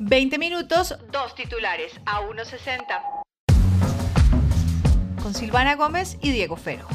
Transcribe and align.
20 0.00 0.38
minutos, 0.38 0.96
dos 1.10 1.34
titulares 1.34 1.92
a 2.06 2.20
1.60. 2.20 3.24
Con 5.20 5.34
Silvana 5.34 5.74
Gómez 5.74 6.16
y 6.22 6.30
Diego 6.30 6.56
Fero. 6.56 6.86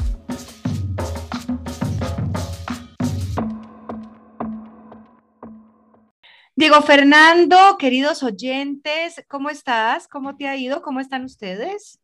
Diego 6.56 6.80
Fernando, 6.80 7.76
queridos 7.78 8.22
oyentes, 8.22 9.22
¿cómo 9.28 9.50
estás? 9.50 10.08
¿Cómo 10.08 10.36
te 10.36 10.48
ha 10.48 10.56
ido? 10.56 10.80
¿Cómo 10.80 11.00
están 11.00 11.24
ustedes? 11.24 11.98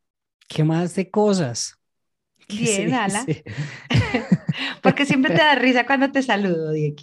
¿Qué 0.49 0.65
más 0.65 0.95
de 0.97 1.11
cosas? 1.11 1.77
Bien, 2.49 2.93
Ala. 2.93 3.25
Porque 4.83 5.07
siempre 5.07 5.35
te 5.35 5.41
da 5.41 5.55
risa 5.55 5.87
cuando 5.87 6.11
te 6.11 6.23
saludo, 6.23 6.73
Diego. 6.73 6.97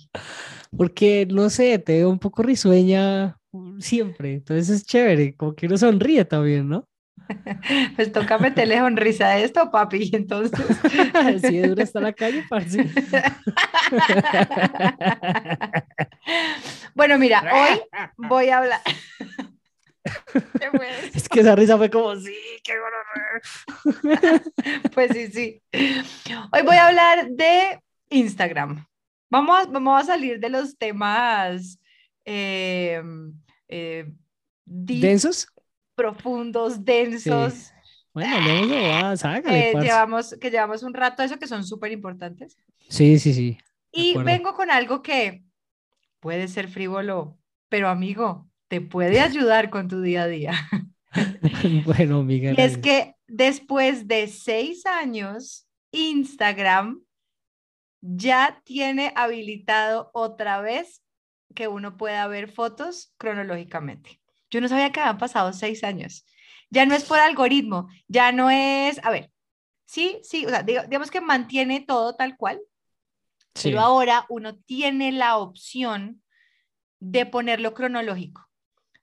Porque, 0.76 1.26
no 1.32 1.50
sé, 1.50 1.80
te 1.80 1.94
veo 1.94 2.10
un 2.10 2.20
poco 2.20 2.44
risueña 2.44 3.38
siempre, 3.80 4.36
entonces 4.36 4.70
es 4.70 4.86
chévere, 4.86 5.36
como 5.36 5.56
que 5.56 5.68
uno 5.68 5.78
sonríe 5.78 6.26
también, 6.26 6.68
¿no? 6.70 6.88
Pues 7.96 8.12
toca 8.12 8.38
meterle 8.38 8.78
sonrisa 8.78 9.28
a 9.28 9.40
esto, 9.40 9.70
papi, 9.72 10.10
entonces. 10.14 10.60
Así 11.14 11.58
de 11.58 11.68
dura 11.68 11.84
está 11.84 12.00
la 12.00 12.14
calle, 12.14 12.46
parce. 12.50 12.86
Bueno, 16.94 17.18
mira, 17.18 17.44
hoy 17.54 17.82
voy 18.18 18.50
a 18.50 18.58
hablar. 18.58 18.82
Es 21.14 21.28
que 21.30 21.42
esa 21.42 21.56
risa 21.56 21.78
fue 21.78 21.90
como, 21.90 22.16
sí, 22.16 22.36
qué 22.64 22.74
bueno. 22.80 24.18
Pues 24.94 25.12
sí, 25.12 25.28
sí. 25.28 25.62
Hoy 26.52 26.62
voy 26.64 26.76
a 26.76 26.88
hablar 26.88 27.30
de 27.30 27.82
Instagram. 28.10 28.86
Vamos, 29.30 29.72
vamos 29.72 30.02
a 30.02 30.06
salir 30.06 30.40
de 30.40 30.50
los 30.50 30.78
temas 30.78 31.80
eh, 32.26 33.02
eh, 33.68 34.12
densos, 34.66 35.48
profundos, 35.96 36.84
densos. 36.84 37.72
Bueno, 38.14 38.66
no, 38.66 39.14
eh, 39.14 39.74
llevamos, 39.80 40.36
que 40.42 40.50
llevamos 40.50 40.82
un 40.84 40.94
rato 40.94 41.22
eso 41.22 41.38
que 41.38 41.48
son 41.48 41.64
súper 41.64 41.92
importantes. 41.92 42.58
Sí, 42.90 43.20
sí, 43.20 43.34
sí. 43.34 43.58
Y 43.92 44.18
vengo 44.18 44.54
con 44.54 44.72
algo 44.72 45.02
que 45.02 45.44
puede 46.20 46.48
ser 46.48 46.68
frívolo, 46.68 47.38
pero 47.70 47.90
amigo, 47.90 48.50
te 48.68 48.82
puede 48.82 49.20
ayudar 49.20 49.70
con 49.70 49.88
tu 49.88 50.02
día 50.02 50.24
a 50.24 50.28
día. 50.28 50.54
bueno, 51.86 52.24
Miguel. 52.24 52.56
Y 52.58 52.62
es 52.62 52.78
que 52.78 53.16
después 53.28 54.08
de 54.08 54.28
seis 54.28 54.86
años, 54.86 55.68
Instagram 55.92 57.02
ya 58.02 58.62
tiene 58.64 59.14
habilitado 59.16 60.12
otra 60.14 60.62
vez 60.62 61.04
que 61.58 61.68
uno 61.68 61.98
pueda 61.98 62.28
ver 62.28 62.52
fotos 62.52 63.16
cronológicamente. 63.18 64.22
Yo 64.52 64.62
no 64.62 64.68
sabía 64.68 64.92
que 64.92 65.00
habían 65.00 65.18
pasado 65.18 65.54
seis 65.54 65.84
años. 65.84 66.24
Ya 66.70 66.86
no 66.86 66.94
es 66.94 67.04
por 67.04 67.18
algoritmo, 67.18 67.90
ya 68.08 68.32
no 68.32 68.52
es, 68.52 69.04
a 69.04 69.10
ver, 69.10 69.32
sí, 69.86 70.20
sí, 70.22 70.46
o 70.46 70.50
sea, 70.50 70.62
digamos 70.62 71.10
que 71.10 71.20
mantiene 71.20 71.82
todo 71.82 72.16
tal 72.16 72.38
cual, 72.38 72.62
pero 73.64 73.80
ahora 73.80 74.28
uno 74.30 74.56
tiene 74.56 75.12
la 75.12 75.38
opción 75.38 76.22
de 77.00 77.26
ponerlo 77.26 77.74
cronológico. 77.74 78.44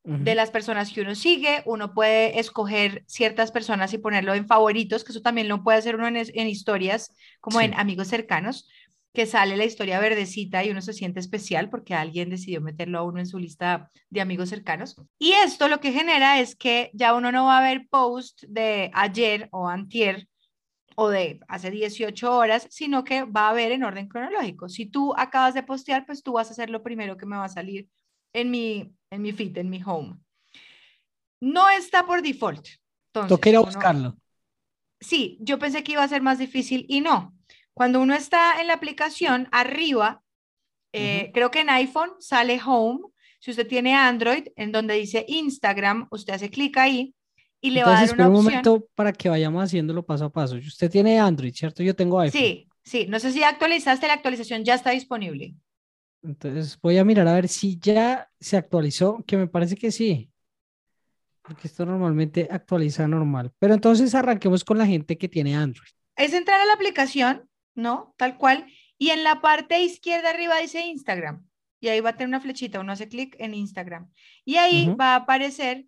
De 0.05 0.35
las 0.35 0.51
personas 0.51 0.93
que 0.93 1.01
uno 1.01 1.15
sigue, 1.15 1.63
uno 1.65 1.95
puede 1.95 2.39
escoger 2.39 3.05
ciertas 3.07 3.51
personas 3.51 3.91
y 3.95 3.99
ponerlo 3.99 4.35
en 4.35 4.47
favoritos, 4.47 5.03
que 5.03 5.13
eso 5.13 5.23
también 5.23 5.49
lo 5.49 5.65
puede 5.65 5.79
hacer 5.79 5.97
uno 5.97 6.07
en, 6.07 6.47
historias, 6.47 7.11
como 7.41 7.63
en 7.63 7.73
amigos 7.73 8.09
cercanos, 8.09 8.69
que 9.15 9.27
sale 9.27 9.57
la 9.57 9.65
historia 9.65 10.01
verdecita 10.01 10.65
y 10.65 10.71
uno 10.71 10.83
se 10.83 10.93
siente 10.93 11.21
especial 11.21 11.71
porque 11.71 11.95
alguien 11.95 12.31
decidió 12.31 12.61
meterlo 12.61 12.99
a 12.99 13.05
uno 13.05 13.21
en 13.21 13.27
su 13.27 13.39
lista 13.39 13.91
de 14.11 14.21
amigos 14.21 14.49
cercanos. 14.49 14.97
Y 15.21 15.33
esto 15.33 15.69
lo 15.69 15.79
que 15.79 15.93
genera 15.93 16.41
es 16.41 16.57
que 16.57 16.91
ya 16.93 17.15
uno 17.15 17.31
no 17.31 17.47
va 17.47 17.59
a 17.59 17.63
ver 17.63 17.87
post 17.89 18.43
de 18.49 18.91
ayer 18.93 19.49
o 19.53 19.69
antier 19.69 20.29
o 20.97 21.09
de 21.09 21.39
hace 21.47 21.71
18 21.71 22.37
horas, 22.37 22.67
sino 22.71 23.05
que 23.05 23.23
va 23.23 23.51
a 23.51 23.53
ver 23.53 23.71
en 23.71 23.85
orden 23.85 24.09
cronológico. 24.09 24.69
Si 24.69 24.87
tú 24.87 25.15
acabas 25.17 25.55
de 25.55 25.63
postear, 25.63 26.07
pues 26.07 26.23
tú 26.25 26.33
vas 26.33 26.51
a 26.51 26.55
ser 26.55 26.69
lo 26.69 26.83
primero 26.83 27.17
que 27.17 27.27
me 27.27 27.37
va 27.37 27.45
a 27.45 27.49
salir 27.49 27.89
en 28.33 28.51
mi, 28.51 28.93
en 29.11 29.23
mi 29.23 29.33
feed, 29.33 29.57
en 29.59 29.71
mi 29.71 29.81
home. 29.85 30.17
No 31.41 31.71
está 31.71 32.05
por 32.05 32.21
default. 32.21 32.67
Entonces, 33.13 33.47
ir 33.47 33.57
a 33.57 33.61
buscarlo. 33.61 34.17
Sí, 35.01 35.39
yo 35.41 35.59
pensé 35.59 35.85
que 35.85 35.93
iba 35.93 36.03
a 36.03 36.09
ser 36.09 36.23
más 36.23 36.39
difícil 36.39 36.85
y 36.89 37.01
no. 37.01 37.33
Cuando 37.75 38.01
uno 38.01 38.15
está 38.15 38.61
en 38.61 38.69
la 38.69 38.75
aplicación, 38.75 39.49
arriba, 39.51 40.23
eh, 40.93 41.31
creo 41.35 41.51
que 41.51 41.61
en 41.61 41.71
iPhone 41.71 42.11
sale 42.21 42.61
Home. 42.65 43.01
Si 43.41 43.51
usted 43.51 43.67
tiene 43.67 43.95
Android, 43.95 44.49
en 44.57 44.73
donde 44.73 44.95
dice 44.95 45.25
Instagram, 45.29 46.07
usted 46.11 46.35
hace 46.35 46.51
clic 46.51 46.79
ahí 46.79 47.15
y 47.61 47.71
le 47.71 47.83
va 47.83 47.99
a 47.99 48.07
dar 48.07 48.15
una 48.15 48.29
opción. 48.29 48.29
un 48.29 48.45
momento 48.45 48.89
para 48.95 49.13
que 49.13 49.29
vayamos 49.29 49.65
haciéndolo 49.65 50.05
paso 50.05 50.27
a 50.27 50.33
paso. 50.33 50.57
Usted 50.57 50.91
tiene 50.91 51.19
Android, 51.19 51.53
¿cierto? 51.53 51.83
Yo 51.83 51.97
tengo 51.97 52.21
iPhone. 52.21 52.41
Sí, 52.41 52.69
sí. 52.83 53.07
No 53.09 53.19
sé 53.19 53.33
si 53.33 53.43
actualizaste, 53.43 54.07
la 54.07 54.15
actualización 54.15 54.65
ya 54.65 54.75
está 54.75 54.91
disponible. 54.91 55.55
Entonces 56.23 56.79
voy 56.81 56.97
a 56.99 57.05
mirar 57.05 57.29
a 57.29 57.35
ver 57.35 57.49
si 57.49 57.79
ya 57.79 58.31
se 58.41 58.57
actualizó, 58.57 59.23
que 59.27 59.37
me 59.37 59.47
parece 59.47 59.77
que 59.77 59.91
sí. 59.91 60.31
Porque 61.43 61.69
esto 61.69 61.85
normalmente 61.85 62.49
actualiza 62.51 63.07
normal. 63.07 63.53
Pero 63.59 63.75
entonces 63.75 64.15
arranquemos 64.15 64.65
con 64.65 64.79
la 64.79 64.87
gente 64.87 65.19
que 65.19 65.29
tiene 65.29 65.55
Android. 65.55 65.89
Es 66.17 66.33
entrar 66.33 66.61
a 66.61 66.67
la 66.67 66.73
aplicación, 66.73 67.49
¿no? 67.75 68.15
Tal 68.17 68.37
cual. 68.39 68.67
Y 68.99 69.11
en 69.11 69.25
la 69.25 69.41
parte 69.41 69.83
izquierda 69.83 70.31
arriba 70.31 70.59
dice 70.59 70.87
Instagram. 70.87 71.47
Y 71.81 71.89
ahí 71.89 72.01
va 72.01 72.11
a 72.11 72.13
tener 72.15 72.29
una 72.29 72.41
flechita, 72.41 72.81
uno 72.81 72.93
hace 72.93 73.09
clic 73.09 73.37
en 73.39 73.55
Instagram. 73.55 74.11
Y 74.45 74.57
ahí 74.57 74.95
va 74.99 75.13
a 75.13 75.17
aparecer 75.17 75.85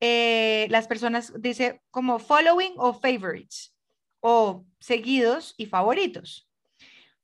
eh, 0.00 0.66
las 0.70 0.88
personas, 0.88 1.32
dice 1.38 1.82
como 1.90 2.18
following 2.18 2.72
o 2.78 2.94
favorites, 2.94 3.76
o 4.20 4.64
seguidos 4.78 5.54
y 5.58 5.66
favoritos. 5.66 6.48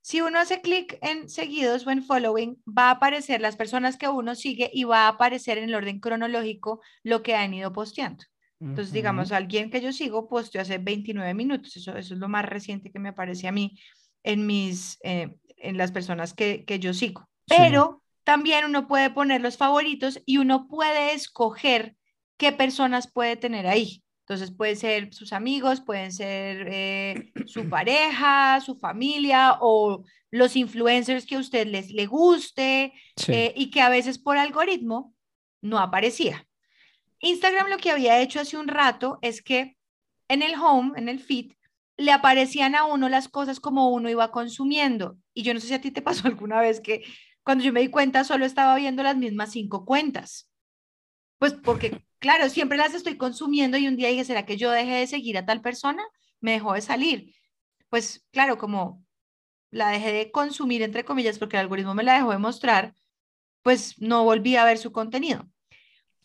Si 0.01 0.21
uno 0.21 0.39
hace 0.39 0.61
clic 0.61 0.97
en 1.01 1.27
seguidos 1.27 1.85
o 1.85 1.91
en 1.91 2.03
following, 2.03 2.61
va 2.65 2.89
a 2.89 2.91
aparecer 2.91 3.41
las 3.41 3.55
personas 3.57 3.97
que 3.97 4.07
uno 4.07 4.35
sigue 4.35 4.69
y 4.71 4.83
va 4.83 5.05
a 5.05 5.09
aparecer 5.09 5.57
en 5.57 5.65
el 5.65 5.75
orden 5.75 5.99
cronológico 5.99 6.81
lo 7.03 7.23
que 7.23 7.35
han 7.35 7.53
ido 7.53 7.73
posteando. 7.73 8.23
Entonces, 8.59 8.91
digamos, 8.91 9.31
alguien 9.31 9.69
que 9.69 9.81
yo 9.81 9.93
sigo 9.93 10.27
posteó 10.27 10.61
hace 10.61 10.79
29 10.79 11.33
minutos. 11.33 11.77
Eso, 11.77 11.95
eso 11.95 12.13
es 12.15 12.19
lo 12.19 12.27
más 12.27 12.43
reciente 12.45 12.91
que 12.91 12.99
me 12.99 13.09
aparece 13.09 13.47
a 13.47 13.51
mí 13.51 13.77
en, 14.23 14.47
mis, 14.47 14.97
eh, 15.03 15.35
en 15.57 15.77
las 15.77 15.91
personas 15.91 16.33
que, 16.33 16.65
que 16.65 16.79
yo 16.79 16.93
sigo. 16.93 17.29
Pero 17.47 18.01
también 18.23 18.65
uno 18.65 18.87
puede 18.87 19.09
poner 19.09 19.41
los 19.41 19.57
favoritos 19.57 20.21
y 20.25 20.37
uno 20.37 20.67
puede 20.67 21.13
escoger 21.13 21.95
qué 22.37 22.51
personas 22.51 23.11
puede 23.11 23.35
tener 23.35 23.67
ahí. 23.67 24.03
Entonces 24.21 24.51
puede 24.51 24.75
ser 24.75 25.13
sus 25.13 25.31
amigos, 25.31 25.79
pueden 25.79 26.11
ser 26.11 26.67
eh, 26.69 27.31
su 27.45 27.69
pareja, 27.69 28.59
su 28.59 28.75
familia 28.75 29.57
o 29.61 30.03
los 30.31 30.55
influencers 30.55 31.25
que 31.25 31.35
a 31.35 31.39
usted 31.39 31.67
les 31.67 31.91
le 31.91 32.05
guste 32.05 32.93
eh, 33.27 33.53
y 33.55 33.69
que 33.69 33.81
a 33.81 33.89
veces 33.89 34.19
por 34.19 34.37
algoritmo 34.37 35.13
no 35.61 35.79
aparecía. 35.79 36.46
Instagram 37.19 37.69
lo 37.69 37.77
que 37.77 37.91
había 37.91 38.19
hecho 38.21 38.39
hace 38.39 38.57
un 38.57 38.67
rato 38.67 39.19
es 39.21 39.41
que 39.41 39.77
en 40.27 40.41
el 40.41 40.55
home, 40.55 40.97
en 40.97 41.09
el 41.09 41.19
feed, 41.19 41.53
le 41.97 42.11
aparecían 42.11 42.75
a 42.75 42.85
uno 42.85 43.09
las 43.09 43.27
cosas 43.27 43.59
como 43.59 43.89
uno 43.89 44.09
iba 44.09 44.31
consumiendo. 44.31 45.17
Y 45.33 45.43
yo 45.43 45.53
no 45.53 45.59
sé 45.59 45.67
si 45.67 45.73
a 45.73 45.81
ti 45.81 45.91
te 45.91 46.01
pasó 46.01 46.27
alguna 46.27 46.61
vez 46.61 46.79
que 46.79 47.03
cuando 47.43 47.63
yo 47.63 47.73
me 47.73 47.81
di 47.81 47.89
cuenta 47.89 48.23
solo 48.23 48.45
estaba 48.45 48.75
viendo 48.75 49.03
las 49.03 49.17
mismas 49.17 49.51
cinco 49.51 49.85
cuentas. 49.85 50.49
Pues 51.39 51.53
porque, 51.53 52.03
claro, 52.19 52.49
siempre 52.49 52.77
las 52.77 52.93
estoy 52.93 53.17
consumiendo 53.17 53.77
y 53.77 53.87
un 53.87 53.95
día 53.95 54.09
dije, 54.09 54.25
¿será 54.25 54.45
que 54.45 54.57
yo 54.57 54.71
dejé 54.71 54.95
de 54.95 55.07
seguir 55.07 55.37
a 55.37 55.45
tal 55.45 55.61
persona? 55.61 56.03
Me 56.39 56.51
dejó 56.51 56.73
de 56.73 56.81
salir. 56.81 57.33
Pues 57.89 58.25
claro, 58.31 58.57
como 58.57 59.03
la 59.71 59.89
dejé 59.89 60.11
de 60.11 60.31
consumir, 60.31 60.81
entre 60.81 61.05
comillas, 61.05 61.39
porque 61.39 61.57
el 61.57 61.61
algoritmo 61.61 61.93
me 61.93 62.03
la 62.03 62.15
dejó 62.15 62.31
de 62.31 62.37
mostrar, 62.37 62.93
pues 63.63 63.99
no 63.99 64.23
volví 64.23 64.55
a 64.55 64.65
ver 64.65 64.77
su 64.77 64.91
contenido. 64.91 65.47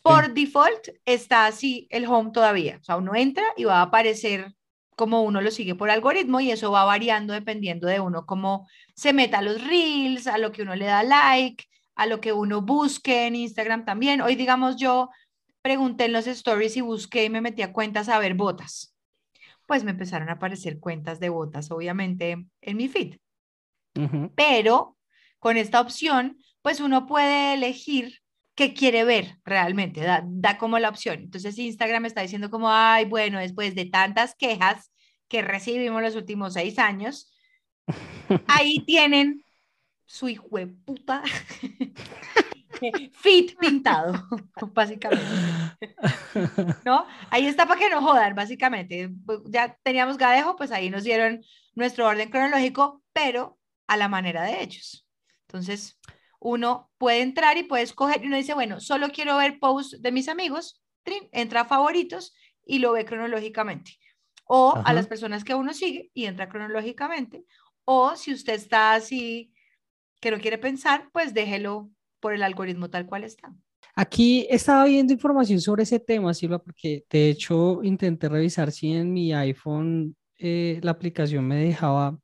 Por 0.02 0.34
default 0.34 0.88
está 1.04 1.46
así 1.46 1.86
el 1.90 2.06
home 2.06 2.32
todavía. 2.32 2.78
O 2.80 2.84
sea, 2.84 2.96
uno 2.96 3.14
entra 3.14 3.44
y 3.56 3.64
va 3.64 3.78
a 3.78 3.82
aparecer 3.82 4.54
como 4.96 5.22
uno 5.22 5.40
lo 5.40 5.50
sigue 5.50 5.74
por 5.74 5.90
algoritmo 5.90 6.40
y 6.40 6.50
eso 6.50 6.70
va 6.70 6.84
variando 6.84 7.32
dependiendo 7.32 7.86
de 7.86 8.00
uno 8.00 8.26
cómo 8.26 8.68
se 8.94 9.12
meta 9.12 9.38
a 9.38 9.42
los 9.42 9.64
reels, 9.66 10.26
a 10.26 10.38
lo 10.38 10.52
que 10.52 10.62
uno 10.62 10.76
le 10.76 10.84
da 10.84 11.02
like, 11.02 11.64
a 11.94 12.06
lo 12.06 12.20
que 12.20 12.32
uno 12.32 12.62
busque 12.62 13.26
en 13.26 13.36
Instagram 13.36 13.84
también. 13.84 14.20
Hoy, 14.20 14.36
digamos, 14.36 14.76
yo 14.76 15.08
pregunté 15.62 16.06
en 16.06 16.12
los 16.12 16.26
stories 16.26 16.76
y 16.76 16.80
busqué 16.80 17.24
y 17.24 17.30
me 17.30 17.40
metí 17.40 17.62
a 17.62 17.72
cuentas 17.72 18.08
a 18.08 18.18
ver 18.18 18.34
botas. 18.34 18.94
Pues 19.66 19.84
me 19.84 19.92
empezaron 19.92 20.28
a 20.28 20.32
aparecer 20.32 20.80
cuentas 20.80 21.20
de 21.20 21.28
botas, 21.28 21.70
obviamente, 21.70 22.44
en 22.60 22.76
mi 22.76 22.88
feed. 22.88 23.16
Pero 24.34 24.96
con 25.38 25.56
esta 25.56 25.80
opción, 25.80 26.38
pues 26.62 26.80
uno 26.80 27.06
puede 27.06 27.54
elegir 27.54 28.21
qué 28.54 28.74
quiere 28.74 29.04
ver 29.04 29.38
realmente, 29.44 30.00
da, 30.00 30.22
da 30.24 30.58
como 30.58 30.78
la 30.78 30.88
opción. 30.88 31.20
Entonces 31.20 31.58
Instagram 31.58 32.06
está 32.06 32.22
diciendo 32.22 32.50
como, 32.50 32.70
ay, 32.70 33.04
bueno, 33.04 33.38
después 33.38 33.74
de 33.74 33.86
tantas 33.86 34.34
quejas 34.34 34.92
que 35.28 35.42
recibimos 35.42 36.02
los 36.02 36.16
últimos 36.16 36.54
seis 36.54 36.78
años, 36.78 37.32
ahí 38.46 38.80
tienen 38.86 39.44
su 40.04 40.28
hijo 40.28 40.46
de 40.52 40.66
puta 40.66 41.22
fit 43.12 43.56
pintado, 43.58 44.12
básicamente. 44.74 45.24
¿No? 46.84 47.06
Ahí 47.30 47.46
está 47.46 47.66
para 47.66 47.80
que 47.80 47.90
no 47.90 48.02
jodan, 48.02 48.34
básicamente. 48.34 49.10
Ya 49.46 49.76
teníamos 49.82 50.18
Gadejo, 50.18 50.56
pues 50.56 50.72
ahí 50.72 50.90
nos 50.90 51.04
dieron 51.04 51.42
nuestro 51.74 52.06
orden 52.06 52.30
cronológico, 52.30 53.02
pero 53.12 53.58
a 53.86 53.96
la 53.96 54.08
manera 54.08 54.42
de 54.42 54.62
ellos. 54.62 55.06
Entonces, 55.46 55.98
uno 56.42 56.90
puede 56.98 57.22
entrar 57.22 57.56
y 57.56 57.62
puede 57.62 57.84
escoger 57.84 58.22
y 58.22 58.26
uno 58.26 58.36
dice, 58.36 58.54
bueno, 58.54 58.80
solo 58.80 59.10
quiero 59.10 59.36
ver 59.36 59.58
posts 59.58 60.02
de 60.02 60.12
mis 60.12 60.28
amigos, 60.28 60.82
entra 61.32 61.62
a 61.62 61.64
favoritos 61.64 62.34
y 62.64 62.78
lo 62.78 62.92
ve 62.92 63.04
cronológicamente. 63.04 63.92
O 64.44 64.74
a 64.84 64.92
las 64.92 65.06
personas 65.06 65.44
que 65.44 65.54
uno 65.54 65.72
sigue 65.72 66.10
y 66.12 66.26
entra 66.26 66.48
cronológicamente. 66.48 67.44
O 67.84 68.16
si 68.16 68.34
usted 68.34 68.54
está 68.54 68.94
así 68.94 69.52
que 70.20 70.30
no 70.30 70.38
quiere 70.38 70.58
pensar, 70.58 71.08
pues 71.12 71.32
déjelo 71.32 71.90
por 72.20 72.34
el 72.34 72.42
algoritmo 72.42 72.90
tal 72.90 73.06
cual 73.06 73.24
está. 73.24 73.52
Aquí 73.94 74.46
estaba 74.50 74.84
viendo 74.84 75.12
información 75.12 75.60
sobre 75.60 75.84
ese 75.84 76.00
tema, 76.00 76.34
Silva, 76.34 76.58
porque 76.62 77.04
de 77.10 77.30
hecho 77.30 77.82
intenté 77.82 78.28
revisar 78.28 78.72
si 78.72 78.92
en 78.92 79.12
mi 79.12 79.32
iPhone 79.32 80.16
eh, 80.38 80.80
la 80.82 80.92
aplicación 80.92 81.46
me 81.46 81.56
dejaba 81.56 82.18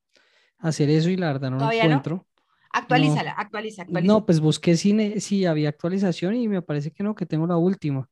hacer 0.59 0.91
eso 0.91 1.09
y 1.09 1.17
la 1.17 1.33
verdad 1.33 1.51
no 1.51 1.59
lo 1.59 1.71
encuentro. 1.71 2.28
Actualízala, 2.79 3.33
actualiza, 3.33 3.83
actualiza. 3.83 4.13
No, 4.13 4.25
pues 4.25 4.41
busqué 4.41 4.77
si, 4.77 5.21
si 5.21 5.47
había 5.47 5.69
actualización 5.69 6.35
y 6.35 6.49
me 6.49 6.63
parece 6.63 6.91
que 6.91 7.03
no, 7.03 7.15
que 7.15 7.27
tengo 7.27 7.47
la 7.47 7.57
última. 7.57 8.09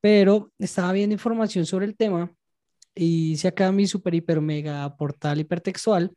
Pero 0.00 0.52
estaba 0.58 0.92
viendo 0.92 1.14
información 1.14 1.66
sobre 1.66 1.86
el 1.86 1.96
tema 1.96 2.32
y 2.94 3.32
hice 3.32 3.48
acá 3.48 3.70
mi 3.70 3.86
super, 3.86 4.14
hiper, 4.14 4.40
mega 4.40 4.96
portal 4.96 5.40
hipertextual 5.40 6.12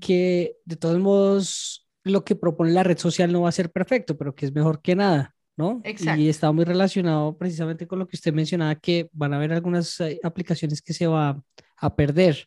que 0.00 0.56
de 0.64 0.76
todos 0.76 0.98
modos 0.98 1.88
lo 2.04 2.24
que 2.24 2.36
propone 2.36 2.72
la 2.72 2.84
red 2.84 2.96
social 2.96 3.30
no 3.30 3.42
va 3.42 3.50
a 3.50 3.52
ser 3.52 3.70
perfecto, 3.70 4.16
pero 4.16 4.34
que 4.34 4.46
es 4.46 4.54
mejor 4.54 4.80
que 4.80 4.96
nada, 4.96 5.34
¿no? 5.56 5.80
Exacto. 5.84 6.20
Y 6.20 6.28
está 6.28 6.50
muy 6.52 6.64
relacionado 6.64 7.36
precisamente 7.36 7.86
con 7.86 7.98
lo 7.98 8.06
que 8.06 8.16
usted 8.16 8.32
mencionaba, 8.32 8.76
que 8.76 9.10
van 9.12 9.34
a 9.34 9.36
haber 9.36 9.52
algunas 9.52 10.00
eh, 10.00 10.18
aplicaciones 10.22 10.80
que 10.80 10.94
se 10.94 11.06
va 11.06 11.42
a 11.76 11.96
perder 11.96 12.46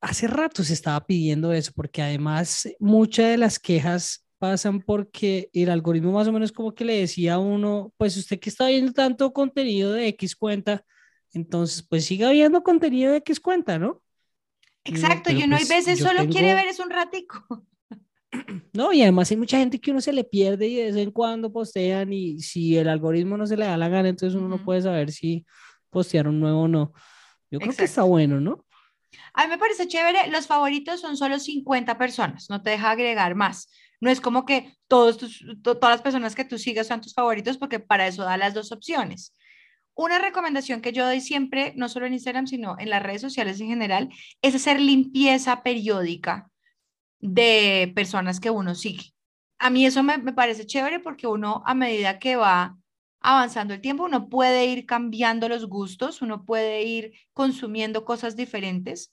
hace 0.00 0.26
rato 0.26 0.64
se 0.64 0.74
estaba 0.74 1.04
pidiendo 1.06 1.52
eso, 1.52 1.72
porque 1.74 2.02
además 2.02 2.68
muchas 2.78 3.30
de 3.30 3.36
las 3.36 3.58
quejas 3.58 4.26
pasan 4.38 4.80
porque 4.80 5.50
el 5.52 5.70
algoritmo 5.70 6.12
más 6.12 6.28
o 6.28 6.32
menos 6.32 6.52
como 6.52 6.74
que 6.74 6.84
le 6.84 7.00
decía 7.00 7.34
a 7.34 7.38
uno, 7.38 7.92
pues 7.96 8.16
usted 8.16 8.38
que 8.38 8.50
está 8.50 8.68
viendo 8.68 8.92
tanto 8.92 9.32
contenido 9.32 9.92
de 9.92 10.08
X 10.08 10.36
cuenta, 10.36 10.84
entonces 11.32 11.82
pues 11.82 12.04
siga 12.04 12.30
viendo 12.30 12.62
contenido 12.62 13.12
de 13.12 13.18
X 13.18 13.40
cuenta, 13.40 13.78
¿no? 13.78 14.02
Exacto, 14.84 15.30
y 15.30 15.42
uno 15.42 15.56
hay 15.56 15.64
pues, 15.64 15.86
veces 15.86 15.98
solo 15.98 16.26
quiere 16.28 16.54
ver 16.54 16.66
es 16.66 16.78
un 16.78 16.90
ratico. 16.90 17.44
No, 18.74 18.92
y 18.92 19.00
además 19.00 19.30
hay 19.30 19.38
mucha 19.38 19.58
gente 19.58 19.80
que 19.80 19.90
uno 19.90 20.02
se 20.02 20.12
le 20.12 20.22
pierde 20.22 20.68
y 20.68 20.76
de 20.76 20.84
vez 20.84 20.96
en 20.96 21.10
cuando 21.10 21.50
postean 21.50 22.12
y 22.12 22.38
si 22.40 22.76
el 22.76 22.88
algoritmo 22.88 23.38
no 23.38 23.46
se 23.46 23.56
le 23.56 23.64
da 23.64 23.76
la 23.76 23.88
gana, 23.88 24.10
entonces 24.10 24.38
uno 24.38 24.48
no 24.48 24.62
puede 24.62 24.82
saber 24.82 25.10
si 25.10 25.46
postearon 25.88 26.38
nuevo 26.38 26.62
o 26.62 26.68
no. 26.68 26.92
Yo 27.50 27.58
creo 27.58 27.74
que 27.74 27.84
está 27.84 28.02
bueno, 28.02 28.38
¿no? 28.38 28.66
A 29.34 29.44
mí 29.44 29.50
me 29.50 29.58
parece 29.58 29.88
chévere, 29.88 30.28
los 30.28 30.46
favoritos 30.46 31.00
son 31.00 31.16
solo 31.16 31.38
50 31.38 31.98
personas, 31.98 32.48
no 32.50 32.62
te 32.62 32.70
deja 32.70 32.90
agregar 32.90 33.34
más. 33.34 33.70
No 34.00 34.10
es 34.10 34.20
como 34.20 34.44
que 34.44 34.74
todos 34.86 35.18
todas 35.62 35.90
las 35.90 36.02
personas 36.02 36.34
que 36.34 36.44
tú 36.44 36.58
sigas 36.58 36.86
son 36.86 37.00
tus 37.00 37.14
favoritos, 37.14 37.58
porque 37.58 37.80
para 37.80 38.06
eso 38.06 38.22
da 38.22 38.36
las 38.36 38.54
dos 38.54 38.70
opciones. 38.72 39.34
Una 39.94 40.18
recomendación 40.20 40.80
que 40.80 40.92
yo 40.92 41.04
doy 41.04 41.20
siempre, 41.20 41.72
no 41.76 41.88
solo 41.88 42.06
en 42.06 42.12
Instagram, 42.12 42.46
sino 42.46 42.76
en 42.78 42.90
las 42.90 43.02
redes 43.02 43.20
sociales 43.20 43.60
en 43.60 43.68
general, 43.68 44.08
es 44.42 44.54
hacer 44.54 44.80
limpieza 44.80 45.62
periódica 45.64 46.48
de 47.18 47.92
personas 47.96 48.38
que 48.38 48.50
uno 48.50 48.76
sigue. 48.76 49.12
A 49.58 49.70
mí 49.70 49.84
eso 49.84 50.04
me, 50.04 50.18
me 50.18 50.32
parece 50.32 50.66
chévere 50.66 51.00
porque 51.00 51.26
uno 51.26 51.62
a 51.66 51.74
medida 51.74 52.20
que 52.20 52.36
va 52.36 52.76
avanzando 53.20 53.74
el 53.74 53.80
tiempo, 53.80 54.04
uno 54.04 54.28
puede 54.28 54.66
ir 54.66 54.86
cambiando 54.86 55.48
los 55.48 55.66
gustos, 55.66 56.22
uno 56.22 56.44
puede 56.44 56.82
ir 56.84 57.12
consumiendo 57.32 58.04
cosas 58.04 58.36
diferentes. 58.36 59.12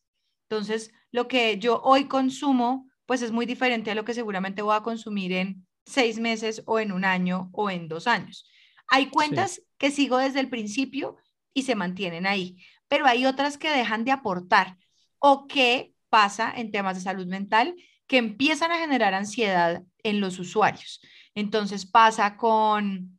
Entonces, 0.50 0.92
lo 1.12 1.28
que 1.28 1.58
yo 1.58 1.82
hoy 1.84 2.08
consumo, 2.08 2.90
pues 3.06 3.22
es 3.22 3.32
muy 3.32 3.46
diferente 3.46 3.92
a 3.92 3.96
lo 3.96 4.06
que 4.06 4.14
seguramente 4.14 4.62
voy 4.62 4.76
a 4.76 4.84
consumir 4.84 5.32
en 5.34 5.66
seis 5.86 6.20
meses 6.20 6.64
o 6.66 6.80
en 6.80 6.92
un 6.92 7.06
año 7.06 7.50
o 7.52 7.70
en 7.70 7.88
dos 7.88 8.08
años. 8.08 8.50
Hay 8.88 9.08
cuentas 9.08 9.62
que 9.78 9.92
sigo 9.92 10.18
desde 10.18 10.40
el 10.40 10.50
principio 10.50 11.18
y 11.54 11.64
se 11.64 11.76
mantienen 11.76 12.28
ahí, 12.28 12.58
pero 12.88 13.06
hay 13.06 13.26
otras 13.26 13.58
que 13.58 13.70
dejan 13.70 14.04
de 14.04 14.12
aportar 14.12 14.78
o 15.20 15.48
que 15.48 15.94
pasa 16.10 16.54
en 16.56 16.72
temas 16.72 16.96
de 16.96 17.02
salud 17.02 17.28
mental 17.28 17.76
que 18.08 18.18
empiezan 18.18 18.72
a 18.72 18.78
generar 18.78 19.14
ansiedad 19.14 19.84
en 20.04 20.22
los 20.22 20.38
usuarios. 20.38 21.02
Entonces 21.34 21.86
pasa 21.86 22.38
con 22.38 23.15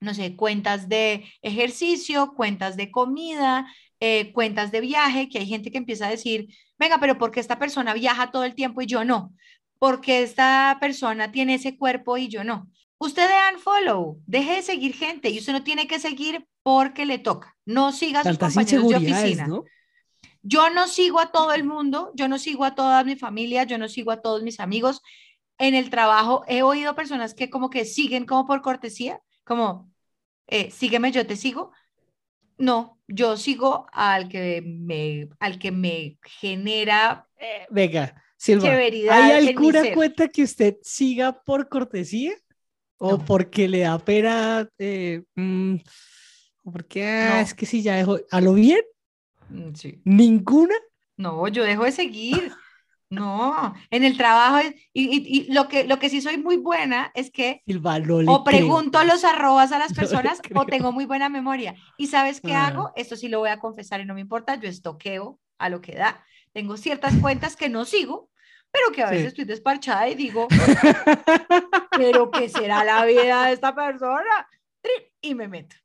no 0.00 0.14
sé, 0.14 0.36
cuentas 0.36 0.88
de 0.88 1.24
ejercicio, 1.42 2.34
cuentas 2.34 2.76
de 2.76 2.90
comida, 2.90 3.66
eh, 4.00 4.32
cuentas 4.32 4.70
de 4.70 4.80
viaje, 4.80 5.28
que 5.28 5.38
hay 5.38 5.46
gente 5.46 5.70
que 5.70 5.78
empieza 5.78 6.06
a 6.06 6.10
decir, 6.10 6.48
venga, 6.78 6.98
pero 6.98 7.16
¿por 7.18 7.30
qué 7.30 7.40
esta 7.40 7.58
persona 7.58 7.94
viaja 7.94 8.30
todo 8.30 8.44
el 8.44 8.54
tiempo 8.54 8.82
y 8.82 8.86
yo 8.86 9.04
no? 9.04 9.32
Porque 9.78 10.22
esta 10.22 10.76
persona 10.80 11.32
tiene 11.32 11.54
ese 11.54 11.76
cuerpo 11.76 12.18
y 12.18 12.28
yo 12.28 12.44
no? 12.44 12.68
Usted 12.98 13.28
de 13.28 13.54
unfollow, 13.54 14.20
deje 14.26 14.56
de 14.56 14.62
seguir 14.62 14.94
gente 14.94 15.30
y 15.30 15.38
usted 15.38 15.52
no 15.52 15.62
tiene 15.62 15.86
que 15.86 15.98
seguir 15.98 16.46
porque 16.62 17.06
le 17.06 17.18
toca. 17.18 17.56
No 17.64 17.92
siga 17.92 18.20
a 18.20 18.24
sus 18.24 18.38
compañeros 18.38 18.88
de 18.88 18.96
oficina. 18.96 19.48
Yo 20.42 20.68
no 20.70 20.88
sigo 20.88 21.20
a 21.20 21.32
todo 21.32 21.52
el 21.52 21.64
mundo, 21.64 22.12
yo 22.14 22.28
no 22.28 22.38
sigo 22.38 22.64
a 22.64 22.74
toda 22.74 23.02
mi 23.04 23.16
familia, 23.16 23.64
yo 23.64 23.78
no 23.78 23.88
sigo 23.88 24.10
a 24.10 24.20
todos 24.20 24.42
mis 24.42 24.60
amigos. 24.60 25.00
En 25.58 25.74
el 25.74 25.88
trabajo 25.88 26.44
he 26.46 26.62
oído 26.62 26.94
personas 26.94 27.34
que 27.34 27.48
como 27.48 27.70
que 27.70 27.84
siguen 27.84 28.26
como 28.26 28.46
por 28.46 28.60
cortesía, 28.60 29.20
como, 29.44 29.92
eh, 30.46 30.70
sígueme, 30.70 31.12
yo 31.12 31.26
te 31.26 31.36
sigo. 31.36 31.72
No, 32.56 33.00
yo 33.08 33.36
sigo 33.36 33.86
al 33.92 34.28
que 34.28 34.62
me, 34.62 35.28
al 35.40 35.58
que 35.58 35.72
me 35.72 36.18
genera. 36.22 37.26
Eh, 37.38 37.66
venga, 37.70 38.22
Silva, 38.36 38.68
¿hay 38.70 39.48
alguna 39.48 39.92
cuenta 39.92 40.28
que 40.28 40.42
usted 40.42 40.76
siga 40.82 41.32
por 41.42 41.68
cortesía? 41.68 42.32
¿O 42.96 43.18
porque 43.18 43.68
le 43.68 43.80
da 43.80 43.98
pena? 43.98 44.68
Eh, 44.78 45.22
mm, 45.34 45.76
¿O 46.62 46.72
porque 46.72 47.04
ah, 47.04 47.40
es 47.40 47.52
que 47.52 47.66
si 47.66 47.82
ya 47.82 47.96
dejo. 47.96 48.18
¿A 48.30 48.40
lo 48.40 48.54
bien? 48.54 48.80
Mm, 49.50 49.74
sí. 49.74 50.00
¿Ninguna? 50.04 50.74
No, 51.16 51.46
yo 51.48 51.64
dejo 51.64 51.84
de 51.84 51.92
seguir. 51.92 52.52
No, 53.14 53.74
en 53.90 54.04
el 54.04 54.16
trabajo, 54.16 54.66
y, 54.92 55.52
lo, 55.52 55.68
que, 55.68 55.84
lo 55.84 55.98
que 55.98 56.08
sí 56.08 56.20
soy 56.20 56.38
muy 56.38 56.56
buena 56.56 57.10
es 57.14 57.30
que 57.30 57.62
o 58.26 58.44
pregunto 58.44 59.02
los 59.04 59.24
arrobas 59.24 59.72
a 59.72 59.78
las 59.78 59.92
personas 59.94 60.40
o 60.54 60.66
tengo 60.66 60.92
muy 60.92 61.04
buena 61.04 61.28
memoria. 61.28 61.74
¿Y 61.96 62.08
sabes 62.08 62.40
qué 62.40 62.54
ah. 62.54 62.66
hago? 62.66 62.92
Esto 62.96 63.16
sí 63.16 63.28
lo 63.28 63.40
voy 63.40 63.50
a 63.50 63.58
confesar 63.58 64.00
y 64.00 64.04
no 64.04 64.14
me 64.14 64.20
importa, 64.20 64.56
yo 64.56 64.68
estoqueo 64.68 65.38
a 65.58 65.68
lo 65.68 65.80
que 65.80 65.94
da. 65.94 66.24
Tengo 66.52 66.76
ciertas 66.76 67.14
cuentas 67.16 67.56
que 67.56 67.68
no 67.68 67.84
sigo, 67.84 68.30
pero 68.70 68.92
que 68.92 69.02
a 69.02 69.10
veces 69.10 69.28
estoy 69.28 69.44
desparchada 69.44 70.08
y 70.08 70.14
digo, 70.14 70.48
pero 71.96 72.30
¿qué 72.30 72.48
será 72.48 72.84
la 72.84 73.04
vida 73.04 73.46
de 73.46 73.52
esta 73.52 73.74
persona? 73.74 74.48
Y 75.20 75.34
me 75.34 75.48
meto. 75.48 75.76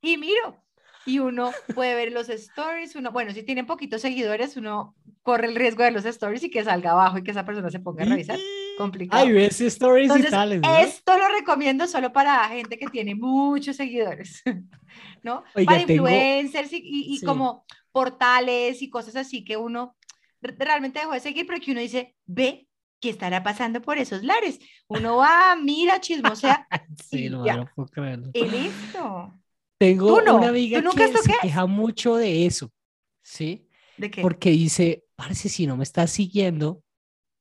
Y 0.00 0.16
miro, 0.16 0.62
y 1.04 1.18
uno 1.18 1.52
puede 1.74 1.94
ver 1.94 2.12
los 2.12 2.28
stories, 2.28 2.96
uno, 2.96 3.10
bueno, 3.10 3.32
si 3.32 3.42
tienen 3.42 3.66
poquitos 3.66 4.00
seguidores, 4.00 4.56
uno 4.56 4.94
corre 5.22 5.46
el 5.46 5.54
riesgo 5.54 5.84
de 5.84 5.92
los 5.92 6.04
stories 6.04 6.42
y 6.44 6.50
que 6.50 6.64
salga 6.64 6.92
abajo 6.92 7.18
y 7.18 7.22
que 7.22 7.30
esa 7.30 7.44
persona 7.44 7.70
se 7.70 7.80
ponga 7.80 8.02
a 8.02 8.06
revisar. 8.06 8.38
Complicado. 8.76 9.22
Ay, 9.22 9.32
ves 9.32 9.60
stories 9.60 10.10
y 10.16 10.22
tales, 10.24 10.62
Esto 10.80 11.16
lo 11.16 11.28
recomiendo 11.28 11.86
solo 11.86 12.12
para 12.12 12.48
gente 12.48 12.78
que 12.78 12.86
tiene 12.86 13.14
muchos 13.14 13.76
seguidores, 13.76 14.42
¿no? 15.22 15.44
para 15.66 15.82
influencers 15.82 16.70
y, 16.72 17.20
como 17.24 17.64
portales 17.92 18.82
y 18.82 18.90
cosas 18.90 19.16
así 19.16 19.44
que 19.44 19.56
uno 19.56 19.96
realmente 20.40 20.98
dejó 20.98 21.12
de 21.12 21.20
seguir, 21.20 21.46
pero 21.46 21.60
que 21.60 21.70
uno 21.70 21.80
dice, 21.80 22.16
ve, 22.26 22.66
¿qué 23.00 23.10
estará 23.10 23.42
pasando 23.42 23.80
por 23.80 23.98
esos 23.98 24.24
lares? 24.24 24.58
Uno 24.88 25.18
va, 25.18 25.54
mira, 25.56 26.00
chismosea. 26.00 26.66
sí, 27.10 27.26
y 27.26 27.30
no, 27.30 27.46
ya. 27.46 27.70
puedo 27.76 27.88
creerlo. 27.88 28.30
Y 28.32 28.44
listo. 28.46 29.38
Tengo 29.78 30.16
una 30.16 30.48
amiga 30.48 30.82
que 30.96 31.08
se 31.08 31.32
queja 31.42 31.66
mucho 31.66 32.16
de 32.16 32.46
eso, 32.46 32.72
¿sí? 33.20 33.68
¿De 33.96 34.10
qué? 34.10 34.22
Porque 34.22 34.50
dice, 34.50 35.04
parece 35.22 35.48
si 35.48 35.68
no 35.68 35.76
me 35.76 35.84
estás 35.84 36.10
siguiendo, 36.10 36.82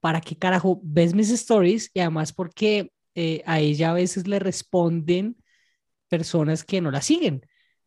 ¿para 0.02 0.22
qué 0.22 0.38
carajo 0.38 0.80
ves 0.84 1.16
mis 1.16 1.32
stories? 1.32 1.90
Y 1.96 2.00
además 2.00 2.32
porque 2.32 2.92
eh, 3.16 3.42
a 3.48 3.60
ella 3.60 3.90
a 3.90 3.96
veces 3.96 4.28
le 4.28 4.38
responden 4.38 5.36
personas 6.08 6.64
que 6.64 6.80
no 6.80 6.92
la 6.92 7.02
siguen. 7.02 7.42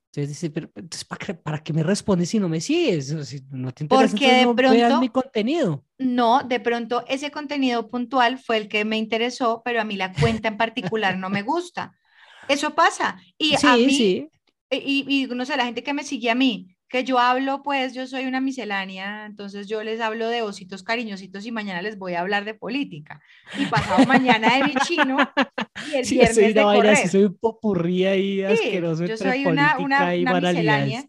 Entonces 0.07 0.29
dice, 0.31 0.51
pero 0.51 0.69
entonces, 0.75 1.05
¿para, 1.05 1.63
qué, 1.63 1.73
me 1.73 1.85
respondes 1.85 2.29
si 2.29 2.41
no 2.41 2.49
me 2.49 2.61
sigues? 2.61 3.15
Si 3.29 3.41
no 3.53 3.71
te 3.73 3.85
interesa, 3.85 4.11
Porque 4.11 4.33
de 4.33 4.45
no 4.45 4.57
pronto, 4.57 4.75
veas 4.75 5.01
mi 5.01 5.11
contenido. 5.11 5.85
No, 5.99 6.43
de 6.43 6.59
pronto 6.59 7.05
ese 7.07 7.31
contenido 7.31 7.89
puntual 7.89 8.39
fue 8.39 8.57
el 8.57 8.69
que 8.69 8.85
me 8.85 8.97
interesó, 8.97 9.63
pero 9.65 9.81
a 9.81 9.85
mí 9.85 9.95
la 9.95 10.13
cuenta 10.13 10.49
en 10.49 10.57
particular 10.57 11.19
no 11.19 11.31
me 11.31 11.43
gusta. 11.43 11.97
Eso 12.49 12.75
pasa. 12.75 13.21
Y 13.39 13.55
a 13.55 13.59
mí, 13.77 13.91
sí. 13.91 14.29
Y, 14.71 15.05
y, 15.09 15.27
no 15.29 15.45
sé, 15.45 15.57
la 15.57 15.67
gente 15.67 15.85
que 15.85 15.95
me 15.95 16.03
sigue 16.03 16.31
a 16.31 16.35
mí, 16.35 16.74
que 16.95 17.03
yo 17.03 17.19
hablo, 17.19 17.65
pues 17.65 17.93
yo 17.93 18.07
soy 18.07 18.27
una 18.27 18.41
miscelánea, 18.41 19.27
entonces 19.27 19.67
yo 19.67 19.83
les 19.83 20.01
hablo 20.01 20.29
de 20.29 20.43
ositos 20.43 20.85
cariñositos 20.85 21.45
y 21.45 21.51
mañana 21.51 21.83
les 21.83 21.99
voy 21.99 22.15
a 22.15 22.21
hablar 22.21 22.45
de 22.45 22.55
política. 22.55 23.21
Y 23.59 23.67
pasado 23.67 24.07
mañana 24.07 24.59
de 24.59 24.63
mi 24.63 24.75
chino 24.87 25.17
y 25.91 25.97
el 25.97 26.05
viernes 26.09 26.35
soy 26.37 26.53
de 26.53 26.63
correr. 26.63 27.09
soy 27.09 27.25
un 27.25 27.37
popurrí 27.37 28.05
ahí 28.05 28.43
asqueroso 28.45 29.07
yo 29.07 29.17
soy 29.17 29.45
una, 29.45 29.77
una, 29.81 30.15
una 30.15 30.41
miscelánea, 30.41 31.05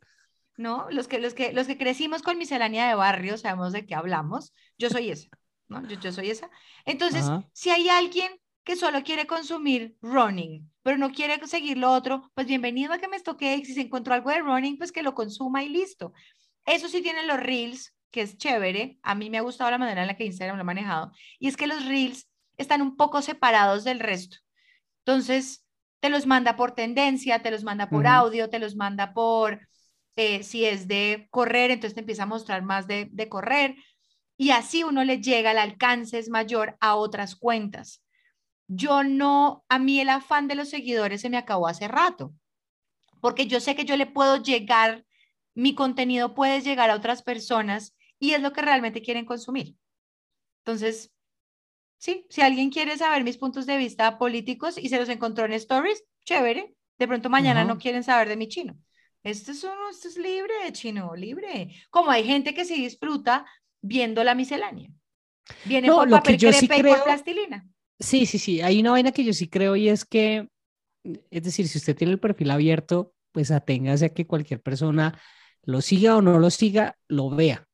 ¿no? 0.58 0.88
Los 0.90 1.08
que, 1.08 1.20
los, 1.20 1.36
que, 1.36 1.54
los 1.54 1.68
que 1.68 1.78
crecimos 1.78 2.24
con 2.24 2.40
miscelánea 2.40 2.88
de 2.88 2.96
barrio 2.96 3.38
sabemos 3.38 3.72
de 3.72 3.86
qué 3.86 3.94
hablamos. 3.94 4.56
Yo 4.80 4.90
soy 4.90 5.12
esa, 5.12 5.30
¿no? 5.68 5.88
Yo, 5.88 6.00
yo 6.00 6.12
soy 6.12 6.32
esa. 6.32 6.50
Entonces, 6.86 7.30
si 7.54 7.70
hay 7.70 7.90
alguien 7.90 8.32
que 8.64 8.76
solo 8.76 9.04
quiere 9.04 9.28
consumir 9.28 9.96
running, 10.02 10.68
pero 10.86 11.00
no 11.00 11.12
quiere 11.12 11.40
seguir 11.48 11.80
lo 11.80 11.92
otro, 11.92 12.30
pues 12.36 12.46
bienvenido 12.46 12.94
a 12.94 13.00
que 13.00 13.08
me 13.08 13.20
toque. 13.20 13.60
Si 13.66 13.74
se 13.74 13.82
encontró 13.82 14.14
algo 14.14 14.30
de 14.30 14.38
running, 14.38 14.78
pues 14.78 14.92
que 14.92 15.02
lo 15.02 15.16
consuma 15.16 15.64
y 15.64 15.70
listo. 15.70 16.14
Eso 16.64 16.88
sí 16.90 17.02
tienen 17.02 17.26
los 17.26 17.40
reels, 17.40 17.96
que 18.12 18.22
es 18.22 18.38
chévere. 18.38 19.00
A 19.02 19.16
mí 19.16 19.32
me 19.32 19.40
ha 19.40 19.42
gustado 19.42 19.72
la 19.72 19.80
manera 19.80 20.02
en 20.02 20.08
la 20.08 20.16
que 20.16 20.26
Instagram 20.26 20.58
lo 20.58 20.62
ha 20.62 20.64
manejado. 20.64 21.12
Y 21.40 21.48
es 21.48 21.58
que 21.58 21.66
los 21.66 21.84
reels 21.88 22.30
están 22.58 22.84
un 22.84 22.98
poco 22.98 23.24
separados 23.24 23.84
del 23.84 24.00
resto. 24.00 24.38
Entonces, 25.04 25.66
te 26.02 26.12
los 26.12 26.28
manda 26.28 26.56
por 26.56 26.74
tendencia, 26.74 27.42
te 27.42 27.50
los 27.50 27.64
manda 27.64 27.90
por 27.90 28.06
audio, 28.06 28.52
te 28.52 28.60
los 28.60 28.76
manda 28.76 29.16
por, 29.16 29.68
eh, 30.16 30.44
si 30.44 30.66
es 30.66 30.88
de 30.88 31.28
correr, 31.32 31.72
entonces 31.72 31.96
te 31.96 32.02
empieza 32.02 32.24
a 32.24 32.28
mostrar 32.28 32.62
más 32.62 32.86
de, 32.86 33.08
de 33.12 33.28
correr. 33.28 33.76
Y 34.38 34.52
así 34.52 34.84
uno 34.84 35.04
le 35.04 35.20
llega, 35.20 35.50
el 35.50 35.58
alcance 35.58 36.20
es 36.20 36.30
mayor 36.30 36.78
a 36.80 36.94
otras 36.94 37.36
cuentas 37.36 38.05
yo 38.68 39.04
no, 39.04 39.64
a 39.70 39.80
mí 39.80 40.00
el 40.00 40.10
afán 40.10 40.48
de 40.48 40.56
los 40.56 40.70
seguidores 40.70 41.22
se 41.22 41.30
me 41.30 41.38
acabó 41.38 41.68
hace 41.68 41.88
rato, 41.88 42.34
porque 43.22 43.48
yo 43.48 43.60
sé 43.60 43.76
que 43.76 43.86
yo 43.86 43.98
le 43.98 44.06
puedo 44.06 44.42
llegar, 44.42 45.06
mi 45.54 45.76
contenido 45.76 46.34
puede 46.34 46.62
llegar 46.62 46.90
a 46.90 46.96
otras 46.96 47.24
personas 47.24 47.96
y 48.20 48.32
es 48.32 48.42
lo 48.42 48.54
que 48.54 48.62
realmente 48.62 49.02
quieren 49.02 49.26
consumir. 49.26 49.76
Entonces, 50.64 51.12
sí, 51.98 52.26
si 52.30 52.42
alguien 52.42 52.72
quiere 52.72 52.98
saber 52.98 53.24
mis 53.24 53.38
puntos 53.38 53.66
de 53.66 53.78
vista 53.78 54.18
políticos 54.18 54.78
y 54.78 54.90
se 54.90 55.00
los 55.00 55.10
encontró 55.10 55.46
en 55.46 55.54
stories, 55.54 56.04
chévere. 56.24 56.76
De 56.98 57.08
pronto 57.08 57.30
mañana 57.30 57.66
no 57.66 57.78
quieren 57.78 58.04
saber 58.04 58.30
de 58.30 58.38
mi 58.38 58.48
chino. 58.48 58.78
Esto 59.22 59.52
es, 59.52 59.66
esto 59.92 60.08
es 60.08 60.18
libre, 60.18 60.54
chino, 60.72 61.16
libre. 61.16 61.76
Como 61.90 62.10
hay 62.12 62.24
gente 62.24 62.54
que 62.54 62.64
se 62.64 62.76
disfruta 62.76 63.46
viendo 63.82 64.24
la 64.24 64.34
miscelánea. 64.34 64.90
Viene 65.66 65.90
por 65.90 66.10
papel 66.10 66.38
que 66.38 66.50
crepe 66.52 66.78
y 66.78 66.84
por 66.84 67.04
plastilina. 67.04 67.68
Sí, 68.00 68.26
sí, 68.26 68.40
sí. 68.40 68.62
Hay 68.62 68.80
una 68.80 68.92
vaina 68.92 69.12
que 69.12 69.24
yo 69.24 69.34
sí 69.34 69.48
creo 69.48 69.76
y 69.76 69.90
es 69.90 70.06
que, 70.06 70.50
es 71.04 71.44
decir, 71.44 71.68
si 71.68 71.78
usted 71.78 71.96
tiene 71.96 72.14
el 72.14 72.20
perfil 72.20 72.52
abierto, 72.52 73.14
pues 73.32 73.52
aténgase 73.52 74.06
a 74.06 74.14
que 74.14 74.28
cualquier 74.28 74.62
persona 74.62 75.20
lo 75.64 75.82
siga 75.82 76.18
o 76.18 76.22
no 76.22 76.40
lo 76.40 76.50
siga, 76.50 76.98
lo 77.08 77.30
vea 77.30 77.68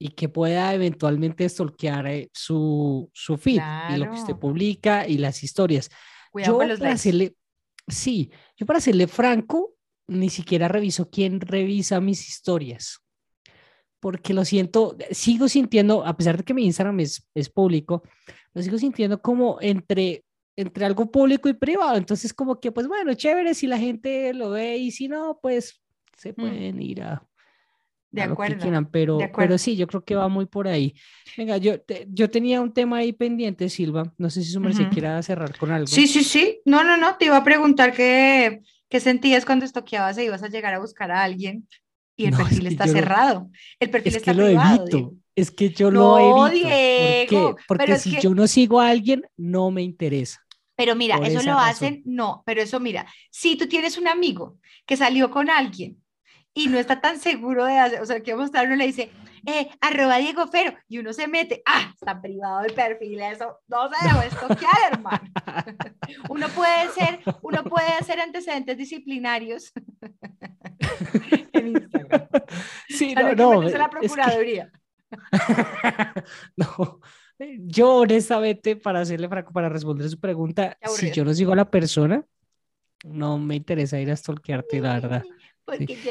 y 0.00 0.10
que 0.10 0.28
pueda 0.28 0.72
eventualmente 0.74 1.48
stalkear 1.48 2.06
eh, 2.06 2.30
su, 2.32 3.10
su 3.12 3.36
feed 3.36 3.60
y 3.90 3.96
lo 3.96 4.10
que 4.10 4.18
usted 4.18 4.36
publica 4.36 5.06
y 5.06 5.18
las 5.18 5.42
historias. 5.42 5.90
Cuidado 6.30 6.62
yo 6.62 6.78
para 6.78 6.92
hacerle, 6.92 7.34
sí, 7.88 8.30
yo 8.56 8.64
para 8.64 8.80
serle 8.80 9.08
franco, 9.08 9.74
ni 10.06 10.30
siquiera 10.30 10.68
reviso 10.68 11.10
quién 11.10 11.40
revisa 11.40 12.00
mis 12.00 12.28
historias 12.28 13.02
porque 14.00 14.32
lo 14.34 14.44
siento, 14.44 14.96
sigo 15.10 15.48
sintiendo, 15.48 16.06
a 16.06 16.16
pesar 16.16 16.36
de 16.36 16.44
que 16.44 16.54
mi 16.54 16.64
Instagram 16.64 17.00
es, 17.00 17.26
es 17.34 17.48
público, 17.48 18.02
lo 18.58 18.62
sigo 18.64 18.76
sintiendo 18.76 19.22
como 19.22 19.58
entre, 19.60 20.24
entre 20.56 20.84
algo 20.84 21.10
público 21.10 21.48
y 21.48 21.54
privado. 21.54 21.96
Entonces, 21.96 22.34
como 22.34 22.58
que, 22.58 22.72
pues 22.72 22.88
bueno, 22.88 23.14
chévere 23.14 23.54
si 23.54 23.68
la 23.68 23.78
gente 23.78 24.34
lo 24.34 24.50
ve 24.50 24.76
y 24.76 24.90
si 24.90 25.06
no, 25.06 25.38
pues 25.40 25.80
se 26.16 26.32
mm. 26.32 26.34
pueden 26.34 26.82
ir 26.82 27.02
a, 27.02 27.22
de 28.10 28.22
acuerdo, 28.22 28.56
que 28.56 28.62
quieran, 28.62 28.90
pero, 28.90 29.18
pero 29.36 29.58
sí, 29.58 29.76
yo 29.76 29.86
creo 29.86 30.02
que 30.04 30.16
va 30.16 30.26
muy 30.26 30.46
por 30.46 30.66
ahí. 30.66 30.92
Venga, 31.36 31.56
yo, 31.58 31.74
yo 32.08 32.28
tenía 32.28 32.60
un 32.60 32.72
tema 32.72 32.98
ahí 32.98 33.12
pendiente, 33.12 33.68
Silva. 33.68 34.12
No 34.18 34.28
sé 34.28 34.42
si 34.42 34.50
su 34.50 34.58
merced 34.58 34.88
quiera 34.88 35.22
cerrar 35.22 35.56
con 35.56 35.70
algo. 35.70 35.86
Sí, 35.86 36.08
sí, 36.08 36.24
sí. 36.24 36.60
No, 36.64 36.82
no, 36.82 36.96
no. 36.96 37.16
Te 37.16 37.26
iba 37.26 37.36
a 37.36 37.44
preguntar 37.44 37.92
qué, 37.92 38.60
qué 38.88 38.98
sentías 38.98 39.44
cuando 39.44 39.66
estoqueabas 39.66 40.18
e 40.18 40.24
ibas 40.24 40.42
a 40.42 40.48
llegar 40.48 40.74
a 40.74 40.80
buscar 40.80 41.12
a 41.12 41.22
alguien 41.22 41.68
y 42.16 42.26
el 42.26 42.36
perfil 42.36 42.66
está 42.66 42.88
cerrado. 42.88 43.48
El 43.78 43.90
perfil 43.90 44.16
está 44.16 44.32
que 44.32 44.42
privado. 44.42 44.76
Lo 44.78 44.98
evito. 44.98 45.14
Es 45.38 45.52
que 45.52 45.70
yo 45.70 45.90
lo 45.90 46.18
evito. 46.18 46.68
Diego, 46.68 47.56
Porque 47.68 47.96
si 47.96 48.20
yo 48.20 48.34
no 48.34 48.48
sigo 48.48 48.80
a 48.80 48.88
alguien, 48.88 49.22
no 49.36 49.70
me 49.70 49.82
interesa. 49.82 50.44
Pero 50.74 50.96
mira, 50.96 51.16
eso 51.18 51.42
lo 51.42 51.58
hacen, 51.58 52.02
no, 52.04 52.42
pero 52.44 52.60
eso 52.62 52.78
mira, 52.78 53.06
si 53.30 53.56
tú 53.56 53.68
tienes 53.68 53.98
un 53.98 54.06
amigo 54.08 54.58
que 54.86 54.96
salió 54.96 55.30
con 55.30 55.48
alguien 55.50 56.02
y 56.54 56.66
no 56.66 56.78
está 56.78 57.00
tan 57.00 57.20
seguro 57.20 57.64
de 57.64 57.78
hacer, 57.78 58.00
o 58.00 58.06
sea, 58.06 58.20
que 58.20 58.32
vamos 58.32 58.52
a 58.54 58.62
uno 58.62 58.76
le 58.76 58.86
dice, 58.86 59.10
eh, 59.46 59.68
arroba 59.80 60.18
Diego 60.18 60.46
Fero, 60.48 60.76
y 60.88 60.98
uno 60.98 61.12
se 61.12 61.28
mete, 61.28 61.62
ah, 61.66 61.92
está 61.94 62.20
privado 62.20 62.64
el 62.64 62.74
perfil, 62.74 63.20
eso 63.20 63.58
no 63.68 63.88
se 63.88 64.08
debe 64.08 64.26
estoquear, 64.26 64.92
hermano. 64.92 65.20
uno 66.30 66.48
puede 66.48 66.88
ser, 66.90 67.20
uno 67.42 67.62
puede 67.64 67.88
hacer 67.92 68.20
antecedentes 68.20 68.76
disciplinarios 68.76 69.72
en 71.52 71.68
Instagram. 71.68 72.28
Sí, 72.88 73.14
no, 73.14 73.34
no. 73.34 73.62
la 73.62 73.90
Procuraduría. 73.90 74.70
no, 76.56 77.00
yo 77.60 77.96
honestamente, 77.96 78.76
para 78.76 79.00
hacerle 79.00 79.28
para 79.28 79.68
responder 79.68 80.08
su 80.08 80.18
pregunta, 80.18 80.76
si 80.96 81.10
yo 81.12 81.24
no 81.24 81.34
sigo 81.34 81.52
a 81.52 81.56
la 81.56 81.70
persona, 81.70 82.24
no 83.04 83.38
me 83.38 83.56
interesa 83.56 84.00
ir 84.00 84.10
a 84.10 84.16
stalkearte, 84.16 84.80
la 84.80 84.94
verdad. 85.00 85.24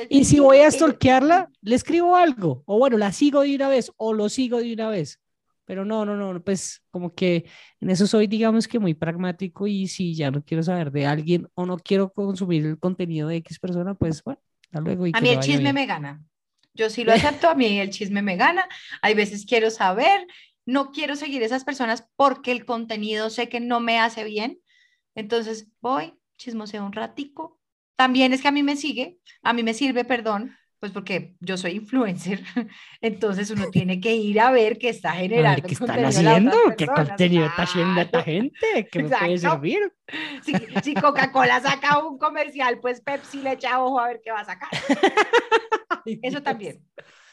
Y 0.10 0.25
si 0.25 0.39
voy 0.39 0.60
a 0.60 0.72
stalkearla, 0.72 1.50
le 1.62 1.75
escribo 1.75 2.16
algo, 2.16 2.63
o 2.66 2.77
bueno, 2.77 2.98
la 2.98 3.12
sigo 3.12 3.42
de 3.42 3.56
una 3.56 3.70
vez, 3.70 3.92
o 3.98 4.13
lo 4.13 4.30
sigo 4.30 4.60
de 4.60 4.74
una 4.74 4.89
vez. 4.89 5.20
Pero 5.66 5.84
no, 5.84 6.06
no, 6.06 6.16
no, 6.16 6.42
pues 6.42 6.82
como 6.92 7.13
que 7.13 7.46
en 7.82 7.89
eso 7.89 8.08
soy, 8.08 8.27
digamos 8.27 8.70
que 8.70 8.80
muy 8.80 8.94
pragmático 8.94 9.68
y 9.68 9.88
si 9.88 10.16
ya 10.16 10.32
no 10.32 10.42
quiero 10.42 10.63
saber 10.63 10.92
de 10.92 11.06
alguien 11.06 11.50
o 11.56 11.66
no 11.66 11.77
quiero 11.77 12.10
consumir 12.13 12.66
el 12.66 12.80
contenido 12.80 13.27
de 13.27 13.36
X 13.38 13.60
persona, 13.60 13.94
pues 13.94 14.24
bueno, 14.24 14.39
hasta 14.63 14.80
luego. 14.80 15.08
Y 15.08 15.12
a 15.13 15.20
mí 15.20 15.30
el 15.30 15.39
chisme 15.42 15.74
me 15.74 15.86
gana. 15.86 16.24
Yo 16.78 16.90
sí 16.90 17.04
lo 17.04 17.12
acepto, 17.12 17.50
a 17.50 17.56
mí 17.56 17.80
el 17.80 17.90
chisme 17.90 18.22
me 18.22 18.38
gana. 18.38 18.68
Hay 19.02 19.16
veces 19.16 19.46
quiero 19.46 19.72
saber, 19.72 20.28
no 20.66 20.92
quiero 20.92 21.16
seguir 21.16 21.42
esas 21.44 21.64
personas 21.64 22.08
porque 22.16 22.52
el 22.52 22.66
contenido 22.66 23.30
sé 23.30 23.50
que 23.50 23.60
no 23.60 23.80
me 23.80 24.00
hace 24.00 24.24
bien. 24.24 24.60
Entonces 25.16 25.68
voy, 25.82 26.14
chismoseo 26.38 26.86
un 26.86 26.94
ratico, 26.94 27.60
también 27.96 28.32
es 28.32 28.44
que 28.44 28.48
a 28.48 28.52
mí 28.52 28.62
me 28.62 28.76
sigue, 28.76 29.18
a 29.42 29.54
mí 29.54 29.64
me 29.64 29.74
sirve, 29.74 30.06
perdón, 30.06 30.56
pues 30.80 30.92
porque 30.92 31.36
yo 31.40 31.58
soy 31.58 31.72
influencer, 31.72 32.42
entonces 33.02 33.50
uno 33.50 33.70
tiene 33.72 34.00
que 34.00 34.16
ir 34.16 34.40
a 34.40 34.52
ver 34.52 34.78
qué 34.78 34.90
está 34.90 35.12
generando. 35.14 35.68
¿Qué 35.68 35.74
están 35.74 36.06
haciendo? 36.06 36.56
¿Qué 36.78 36.86
contenido 36.86 37.46
está 37.46 37.64
haciendo 37.64 38.02
esta 38.02 38.24
gente? 38.24 38.88
¿Qué 38.92 39.04
me 39.04 39.10
puede 39.10 39.38
servir? 39.40 39.94
Si, 40.84 40.94
Coca-Cola 40.94 41.60
saca 41.62 42.00
un 42.00 42.18
comercial, 42.18 42.80
pues 42.80 43.02
Pepsi 43.02 43.42
le 43.42 43.54
echa 43.54 43.82
ojo 43.84 44.00
a 44.00 44.08
ver 44.08 44.22
qué 44.24 44.32
va 44.32 44.42
a 44.42 44.46
sacar. 44.46 44.70
Eso 46.22 46.42
también. 46.42 46.82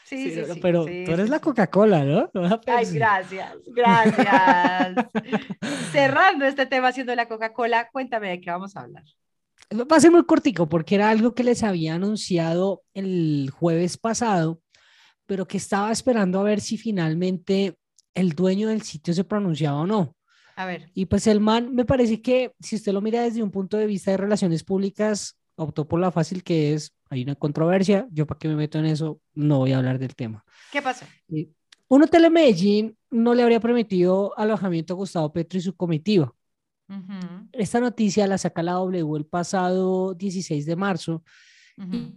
Sí, 0.03 0.31
sí, 0.31 0.45
sí, 0.45 0.59
pero 0.61 0.85
tú 0.85 1.11
eres 1.11 1.29
la 1.29 1.39
Coca-Cola, 1.39 2.03
¿no? 2.03 2.29
Ay, 2.67 2.85
gracias, 2.91 3.55
gracias. 3.65 5.07
Cerrando 5.91 6.45
este 6.45 6.67
tema 6.67 6.89
haciendo 6.89 7.15
la 7.15 7.27
Coca-Cola, 7.27 7.89
cuéntame 7.91 8.29
de 8.29 8.41
qué 8.41 8.51
vamos 8.51 8.75
a 8.75 8.81
hablar. 8.81 9.03
Va 9.73 9.97
a 9.97 9.99
ser 9.99 10.11
muy 10.11 10.25
cortico 10.25 10.69
porque 10.69 10.95
era 10.95 11.09
algo 11.09 11.33
que 11.33 11.43
les 11.43 11.63
había 11.63 11.95
anunciado 11.95 12.83
el 12.93 13.51
jueves 13.51 13.97
pasado, 13.97 14.61
pero 15.25 15.47
que 15.47 15.57
estaba 15.57 15.91
esperando 15.91 16.39
a 16.39 16.43
ver 16.43 16.61
si 16.61 16.77
finalmente 16.77 17.77
el 18.13 18.33
dueño 18.33 18.69
del 18.69 18.83
sitio 18.83 19.13
se 19.13 19.23
pronunciaba 19.23 19.79
o 19.79 19.87
no. 19.87 20.15
A 20.55 20.65
ver. 20.65 20.89
Y 20.93 21.05
pues 21.05 21.27
el 21.27 21.39
man, 21.39 21.73
me 21.73 21.85
parece 21.85 22.21
que 22.21 22.53
si 22.59 22.75
usted 22.77 22.93
lo 22.93 23.01
mira 23.01 23.21
desde 23.21 23.43
un 23.43 23.51
punto 23.51 23.77
de 23.77 23.87
vista 23.87 24.11
de 24.11 24.17
relaciones 24.17 24.63
públicas, 24.63 25.37
optó 25.55 25.87
por 25.87 25.99
la 25.99 26.11
fácil 26.11 26.43
que 26.43 26.73
es, 26.73 26.93
hay 27.09 27.23
una 27.23 27.35
controversia, 27.35 28.07
yo 28.11 28.25
para 28.25 28.39
qué 28.39 28.47
me 28.47 28.55
meto 28.55 28.79
en 28.79 28.85
eso, 28.85 29.19
no 29.33 29.59
voy 29.59 29.73
a 29.73 29.77
hablar 29.77 29.99
del 29.99 30.15
tema. 30.15 30.43
¿Qué 30.71 30.81
pasa? 30.81 31.07
Un 31.87 32.03
hotel 32.03 32.25
en 32.25 32.33
Medellín 32.33 32.97
no 33.11 33.33
le 33.33 33.43
habría 33.43 33.59
permitido 33.59 34.37
alojamiento 34.37 34.93
a 34.93 34.97
Gustavo 34.97 35.31
Petro 35.31 35.59
y 35.59 35.61
su 35.61 35.75
comitiva. 35.75 36.33
Esta 37.51 37.79
noticia 37.79 38.27
la 38.27 38.37
saca 38.37 38.61
la 38.61 38.73
W 38.73 39.17
el 39.17 39.25
pasado 39.25 40.13
16 40.13 40.65
de 40.65 40.75
marzo 40.75 41.23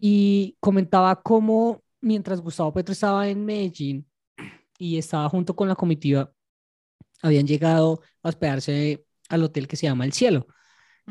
y 0.01 0.57
comentaba 0.61 1.21
cómo 1.21 1.83
mientras 2.01 2.41
Gustavo 2.41 2.73
Petro 2.73 2.93
estaba 2.93 3.29
en 3.29 3.45
Medellín 3.45 4.07
y 4.79 4.99
estaba 4.99 5.29
junto 5.29 5.57
con 5.57 5.69
la 5.69 5.75
comitiva, 5.75 6.31
habían 7.23 7.47
llegado 7.47 8.01
a 8.23 8.29
hospedarse 8.29 9.05
al 9.29 9.43
hotel 9.43 9.67
que 9.67 9.77
se 9.77 9.87
llama 9.87 10.05
El 10.05 10.13
Cielo. 10.13 10.47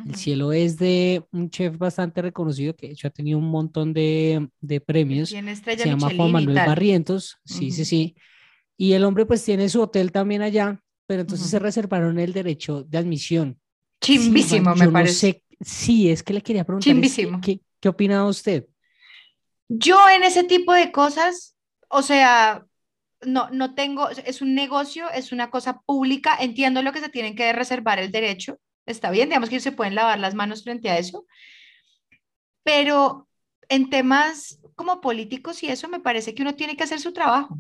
El 0.05 0.15
Cielo 0.15 0.53
es 0.53 0.77
de 0.77 1.25
un 1.31 1.49
chef 1.49 1.75
bastante 1.77 2.21
reconocido 2.21 2.75
que 2.75 2.87
de 2.87 2.93
hecho 2.93 3.07
ha 3.07 3.11
tenido 3.11 3.39
un 3.39 3.49
montón 3.49 3.93
de, 3.93 4.47
de 4.61 4.79
premios. 4.79 5.29
se 5.29 5.75
llama 5.75 6.11
Juan 6.15 6.31
Manuel 6.31 6.55
Barrientos. 6.55 7.37
Sí, 7.43 7.71
sí, 7.71 7.83
sí. 7.83 8.15
Y 8.77 8.93
el 8.93 9.03
hombre 9.03 9.25
pues 9.25 9.43
tiene 9.43 9.67
su 9.67 9.81
hotel 9.81 10.11
también 10.11 10.43
allá 10.43 10.83
pero 11.07 11.21
entonces 11.21 11.49
se 11.49 11.57
reservaron 11.57 12.19
el 12.19 12.33
derecho 12.33 12.83
de 12.83 12.97
admisión. 12.97 13.59
Chimbísimo, 14.01 14.75
me 14.75 14.89
parece. 14.89 15.43
sí, 15.61 16.11
es 16.11 16.21
que 16.21 16.33
le 16.33 16.43
quería 16.43 16.63
preguntar. 16.63 16.83
Chimbísimo. 16.83 17.41
¿qué, 17.41 17.61
¿Qué 17.79 17.89
opina 17.89 18.25
usted? 18.25 18.67
Yo 19.69 19.97
en 20.09 20.23
ese 20.23 20.43
tipo 20.43 20.73
de 20.73 20.91
cosas, 20.91 21.55
o 21.89 22.01
sea, 22.01 22.65
no, 23.21 23.49
no 23.49 23.73
tengo, 23.73 24.09
es 24.09 24.41
un 24.41 24.53
negocio, 24.53 25.09
es 25.09 25.31
una 25.31 25.49
cosa 25.49 25.81
pública, 25.81 26.37
entiendo 26.39 26.81
lo 26.81 26.91
que 26.91 26.99
se 26.99 27.09
tienen 27.09 27.35
que 27.35 27.51
reservar 27.53 27.99
el 27.99 28.11
derecho, 28.11 28.59
está 28.85 29.09
bien, 29.09 29.29
digamos 29.29 29.49
que 29.49 29.59
se 29.59 29.71
pueden 29.71 29.95
lavar 29.95 30.19
las 30.19 30.35
manos 30.35 30.63
frente 30.63 30.89
a 30.89 30.97
eso, 30.97 31.25
pero 32.63 33.27
en 33.69 33.89
temas 33.89 34.59
como 34.75 35.01
políticos 35.01 35.63
y 35.63 35.69
eso 35.69 35.87
me 35.89 35.99
parece 35.99 36.35
que 36.35 36.43
uno 36.43 36.55
tiene 36.55 36.77
que 36.77 36.83
hacer 36.83 36.99
su 36.99 37.11
trabajo. 37.11 37.57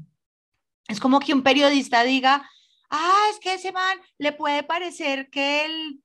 Es 0.87 0.99
como 0.99 1.19
que 1.19 1.33
un 1.33 1.43
periodista 1.43 2.03
diga, 2.03 2.49
ah, 2.89 3.25
es 3.31 3.39
que 3.39 3.53
ese 3.53 3.71
man 3.71 3.97
le 4.17 4.33
puede 4.33 4.63
parecer 4.63 5.29
que 5.29 5.65
el, 5.65 6.03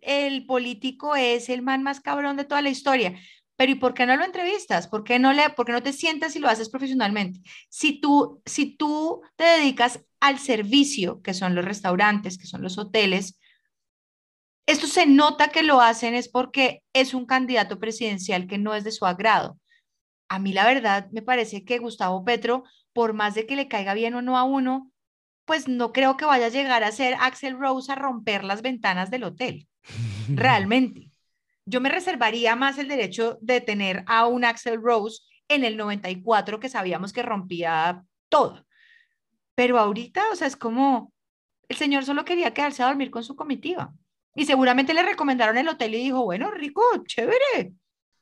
el 0.00 0.46
político 0.46 1.16
es 1.16 1.48
el 1.48 1.62
man 1.62 1.82
más 1.82 2.00
cabrón 2.00 2.36
de 2.36 2.44
toda 2.44 2.62
la 2.62 2.70
historia. 2.70 3.18
Pero 3.56 3.72
¿y 3.72 3.74
por 3.74 3.92
qué 3.92 4.06
no 4.06 4.16
lo 4.16 4.24
entrevistas? 4.24 4.88
¿Por 4.88 5.04
qué 5.04 5.18
no, 5.18 5.34
le, 5.34 5.50
por 5.50 5.66
qué 5.66 5.72
no 5.72 5.82
te 5.82 5.92
sientas 5.92 6.34
y 6.34 6.38
lo 6.38 6.48
haces 6.48 6.70
profesionalmente? 6.70 7.40
Si 7.68 8.00
tú, 8.00 8.40
si 8.46 8.74
tú 8.74 9.20
te 9.36 9.44
dedicas 9.44 10.00
al 10.18 10.38
servicio, 10.38 11.20
que 11.20 11.34
son 11.34 11.54
los 11.54 11.64
restaurantes, 11.64 12.38
que 12.38 12.46
son 12.46 12.62
los 12.62 12.78
hoteles, 12.78 13.38
esto 14.66 14.86
se 14.86 15.04
nota 15.06 15.48
que 15.48 15.62
lo 15.62 15.80
hacen 15.80 16.14
es 16.14 16.28
porque 16.28 16.82
es 16.94 17.12
un 17.12 17.26
candidato 17.26 17.78
presidencial 17.78 18.46
que 18.46 18.56
no 18.56 18.74
es 18.74 18.84
de 18.84 18.92
su 18.92 19.04
agrado. 19.04 19.58
A 20.28 20.38
mí 20.38 20.52
la 20.52 20.64
verdad 20.64 21.08
me 21.10 21.22
parece 21.22 21.64
que 21.64 21.78
Gustavo 21.78 22.24
Petro, 22.24 22.64
por 22.92 23.12
más 23.12 23.34
de 23.34 23.46
que 23.46 23.56
le 23.56 23.68
caiga 23.68 23.94
bien 23.94 24.14
o 24.14 24.22
no 24.22 24.38
a 24.38 24.44
uno, 24.44 24.89
pues 25.50 25.66
no 25.66 25.92
creo 25.92 26.16
que 26.16 26.24
vaya 26.24 26.46
a 26.46 26.50
llegar 26.50 26.84
a 26.84 26.92
ser 26.92 27.16
Axel 27.18 27.58
Rose 27.58 27.90
a 27.90 27.96
romper 27.96 28.44
las 28.44 28.62
ventanas 28.62 29.10
del 29.10 29.24
hotel. 29.24 29.66
Realmente. 30.28 31.10
Yo 31.66 31.80
me 31.80 31.88
reservaría 31.88 32.54
más 32.54 32.78
el 32.78 32.86
derecho 32.86 33.36
de 33.40 33.60
tener 33.60 34.04
a 34.06 34.28
un 34.28 34.44
Axel 34.44 34.80
Rose 34.80 35.22
en 35.48 35.64
el 35.64 35.76
94 35.76 36.60
que 36.60 36.68
sabíamos 36.68 37.12
que 37.12 37.24
rompía 37.24 38.04
todo. 38.28 38.64
Pero 39.56 39.76
ahorita, 39.80 40.22
o 40.30 40.36
sea, 40.36 40.46
es 40.46 40.54
como 40.54 41.12
el 41.68 41.76
señor 41.76 42.04
solo 42.04 42.24
quería 42.24 42.54
quedarse 42.54 42.84
a 42.84 42.86
dormir 42.86 43.10
con 43.10 43.24
su 43.24 43.34
comitiva. 43.34 43.92
Y 44.36 44.44
seguramente 44.44 44.94
le 44.94 45.02
recomendaron 45.02 45.58
el 45.58 45.68
hotel 45.68 45.96
y 45.96 46.04
dijo, 46.04 46.22
bueno, 46.22 46.52
rico, 46.52 46.80
chévere. 47.08 47.72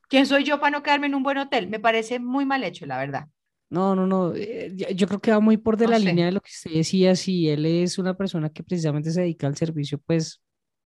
¿Quién 0.07 0.25
soy 0.25 0.45
yo 0.45 0.59
para 0.59 0.71
no 0.71 0.81
quedarme 0.81 1.05
en 1.05 1.13
un 1.13 1.21
buen 1.21 1.37
hotel? 1.37 1.67
Me 1.67 1.79
parece 1.79 2.17
muy 2.17 2.47
mal 2.47 2.63
hecho, 2.63 2.87
la 2.87 2.97
verdad. 2.97 3.27
No, 3.69 3.95
no, 3.95 4.07
no. 4.07 4.33
Eh, 4.35 4.73
yo 4.95 5.07
creo 5.07 5.19
que 5.19 5.31
va 5.31 5.39
muy 5.39 5.57
por 5.57 5.77
de 5.77 5.87
la 5.87 5.99
línea 5.99 6.25
de 6.25 6.31
lo 6.31 6.41
que 6.41 6.49
usted 6.49 6.71
decía. 6.71 7.15
Si 7.15 7.49
él 7.49 7.65
es 7.65 7.99
una 7.99 8.15
persona 8.15 8.49
que 8.49 8.63
precisamente 8.63 9.11
se 9.11 9.21
dedica 9.21 9.47
al 9.47 9.55
servicio, 9.55 9.99
pues 9.99 10.41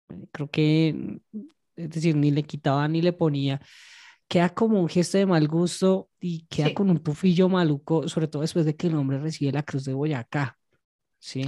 eh, 0.09 0.27
creo 0.33 0.49
que, 0.49 1.21
es 1.77 1.91
decir, 1.91 2.17
ni 2.17 2.31
le 2.31 2.43
quitaba 2.43 2.89
ni 2.89 3.03
le 3.03 3.13
ponía. 3.13 3.61
Queda 4.27 4.49
como 4.51 4.81
un 4.81 4.89
gesto 4.89 5.19
de 5.19 5.27
mal 5.27 5.47
gusto 5.49 6.09
y 6.21 6.47
queda 6.47 6.73
con 6.73 6.89
un 6.89 7.01
tufillo 7.01 7.49
maluco, 7.49 8.09
sobre 8.09 8.29
todo 8.29 8.43
después 8.43 8.65
de 8.65 8.77
que 8.77 8.87
el 8.87 8.95
hombre 8.95 9.19
recibe 9.19 9.53
la 9.53 9.65
Cruz 9.65 9.85
de 9.85 9.93
Boyacá. 9.93 10.57
¿Sí? 11.19 11.45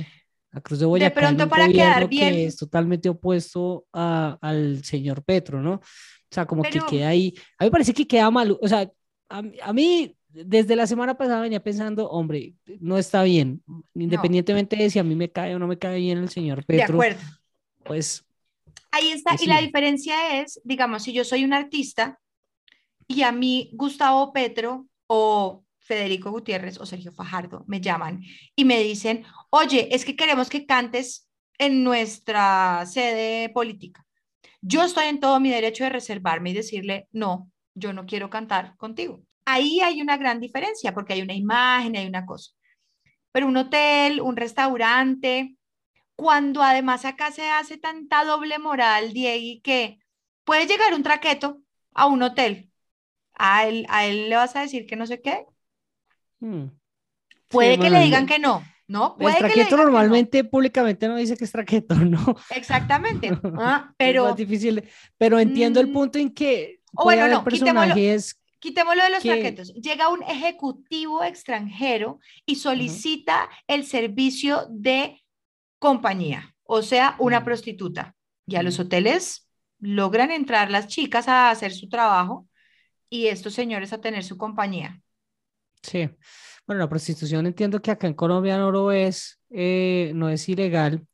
La 0.50 0.60
Cruz 0.60 0.80
de 0.80 0.86
Boyacá. 0.86 1.14
De 1.14 1.26
pronto 1.26 1.48
para 1.48 1.68
quedar 1.68 2.08
bien. 2.08 2.34
Que 2.34 2.46
es 2.46 2.56
totalmente 2.56 3.08
opuesto 3.08 3.86
a, 3.92 4.36
al 4.40 4.84
señor 4.84 5.22
Petro, 5.22 5.62
¿no? 5.62 5.74
O 5.74 6.34
sea, 6.34 6.44
como 6.44 6.62
que 6.62 6.80
queda 6.80 7.08
ahí. 7.08 7.32
A 7.58 7.64
mí 7.64 7.66
me 7.68 7.70
parece 7.70 7.94
que 7.94 8.06
queda 8.06 8.30
mal. 8.30 8.58
O 8.60 8.68
sea, 8.68 8.90
a, 9.28 9.42
a, 9.62 9.72
mí 9.72 10.16
desde 10.32 10.76
la 10.76 10.86
semana 10.86 11.16
pasada 11.16 11.40
venía 11.40 11.62
pensando, 11.62 12.08
hombre, 12.08 12.54
no 12.80 12.98
está 12.98 13.22
bien. 13.22 13.62
Independientemente 13.94 14.76
de 14.76 14.90
si 14.90 14.98
a 14.98 15.04
mí 15.04 15.14
me 15.14 15.30
cae 15.30 15.54
o 15.54 15.58
no 15.58 15.66
me 15.66 15.78
cae 15.78 15.98
bien 15.98 16.18
el 16.18 16.28
señor 16.28 16.64
Petro. 16.64 16.86
De 16.86 16.92
acuerdo. 16.92 17.20
Pues. 17.84 18.24
Ahí 18.90 19.10
está. 19.10 19.36
Y 19.40 19.46
la 19.46 19.60
diferencia 19.60 20.40
es, 20.40 20.60
digamos, 20.64 21.02
si 21.02 21.12
yo 21.12 21.24
soy 21.24 21.44
un 21.44 21.52
artista 21.52 22.18
y 23.06 23.22
a 23.22 23.32
mí 23.32 23.70
Gustavo 23.74 24.32
Petro 24.32 24.86
o 25.06 25.64
Federico 25.78 26.30
Gutiérrez 26.30 26.78
o 26.78 26.86
Sergio 26.86 27.12
Fajardo 27.12 27.64
me 27.66 27.80
llaman 27.80 28.22
y 28.54 28.64
me 28.64 28.82
dicen, 28.82 29.24
oye, 29.50 29.88
es 29.94 30.04
que 30.04 30.16
queremos 30.16 30.48
que 30.48 30.64
cantes 30.64 31.28
en 31.58 31.84
nuestra 31.84 32.84
sede 32.86 33.48
política. 33.50 34.06
Yo 34.60 34.84
estoy 34.84 35.06
en 35.06 35.20
todo 35.20 35.40
mi 35.40 35.50
derecho 35.50 35.84
de 35.84 35.90
reservarme 35.90 36.50
y 36.50 36.54
decirle, 36.54 37.08
no, 37.12 37.50
yo 37.74 37.92
no 37.92 38.06
quiero 38.06 38.30
cantar 38.30 38.76
contigo. 38.76 39.22
Ahí 39.44 39.80
hay 39.80 40.00
una 40.00 40.16
gran 40.16 40.40
diferencia 40.40 40.94
porque 40.94 41.14
hay 41.14 41.22
una 41.22 41.34
imagen, 41.34 41.96
hay 41.96 42.06
una 42.06 42.24
cosa. 42.26 42.52
Pero 43.32 43.46
un 43.46 43.56
hotel, 43.56 44.20
un 44.20 44.36
restaurante, 44.36 45.56
cuando 46.16 46.62
además 46.62 47.04
acá 47.04 47.32
se 47.32 47.48
hace 47.50 47.78
tanta 47.78 48.24
doble 48.24 48.58
moral, 48.58 49.12
Diego, 49.12 49.60
que 49.62 49.98
puede 50.44 50.66
llegar 50.66 50.94
un 50.94 51.02
traqueto 51.02 51.60
a 51.94 52.06
un 52.06 52.22
hotel. 52.22 52.70
A 53.34 53.66
él, 53.66 53.86
a 53.88 54.04
él 54.06 54.28
le 54.28 54.36
vas 54.36 54.54
a 54.56 54.60
decir 54.60 54.86
que 54.86 54.96
no 54.96 55.06
sé 55.06 55.22
qué, 55.22 55.46
Hmm. 56.42 56.64
Puede 57.48 57.78
que 57.78 57.88
le 57.88 58.00
digan 58.00 58.26
que 58.26 58.40
no, 58.40 58.64
¿no? 58.88 59.16
Puede 59.16 59.34
el 59.34 59.38
traqueto 59.38 59.76
normalmente 59.76 60.42
públicamente 60.42 61.06
no 61.06 61.16
dice 61.16 61.36
que 61.36 61.44
es 61.44 61.52
traqueto, 61.52 61.94
¿no? 61.94 62.36
Exactamente. 62.50 63.30
Ah, 63.58 63.94
pero... 63.96 64.30
Es 64.30 64.36
difícil, 64.36 64.82
pero 65.16 65.38
entiendo 65.38 65.80
el 65.80 65.88
mm. 65.88 65.92
punto 65.92 66.18
en 66.18 66.34
que 66.34 66.80
o 66.94 67.04
bueno, 67.04 67.28
no, 67.28 67.44
personajes 67.44 68.38
quitémoslo, 68.62 69.02
de 69.02 69.10
los 69.10 69.22
traquetos. 69.24 69.74
Llega 69.74 70.08
un 70.08 70.22
ejecutivo 70.22 71.24
extranjero 71.24 72.20
y 72.46 72.54
solicita 72.56 73.50
el 73.66 73.84
servicio 73.84 74.68
de 74.70 75.20
compañía, 75.80 76.54
o 76.62 76.80
sea, 76.80 77.16
una 77.18 77.40
mm. 77.40 77.44
prostituta. 77.44 78.14
Y 78.46 78.54
a 78.54 78.62
los 78.62 78.78
mm. 78.78 78.82
hoteles 78.82 79.48
logran 79.80 80.30
entrar 80.30 80.70
las 80.70 80.86
chicas 80.86 81.26
a 81.26 81.50
hacer 81.50 81.72
su 81.72 81.88
trabajo 81.88 82.46
y 83.10 83.26
estos 83.26 83.52
señores 83.52 83.92
a 83.92 84.00
tener 84.00 84.22
su 84.22 84.38
compañía. 84.38 85.02
Sí. 85.82 86.08
Bueno, 86.64 86.78
la 86.78 86.88
prostitución 86.88 87.46
entiendo 87.46 87.82
que 87.82 87.90
acá 87.90 88.06
en 88.06 88.14
Colombia 88.14 88.56
no 88.58 88.70
lo 88.70 88.92
es, 88.92 89.40
eh, 89.50 90.12
no 90.14 90.28
es 90.28 90.48
ilegal, 90.48 91.04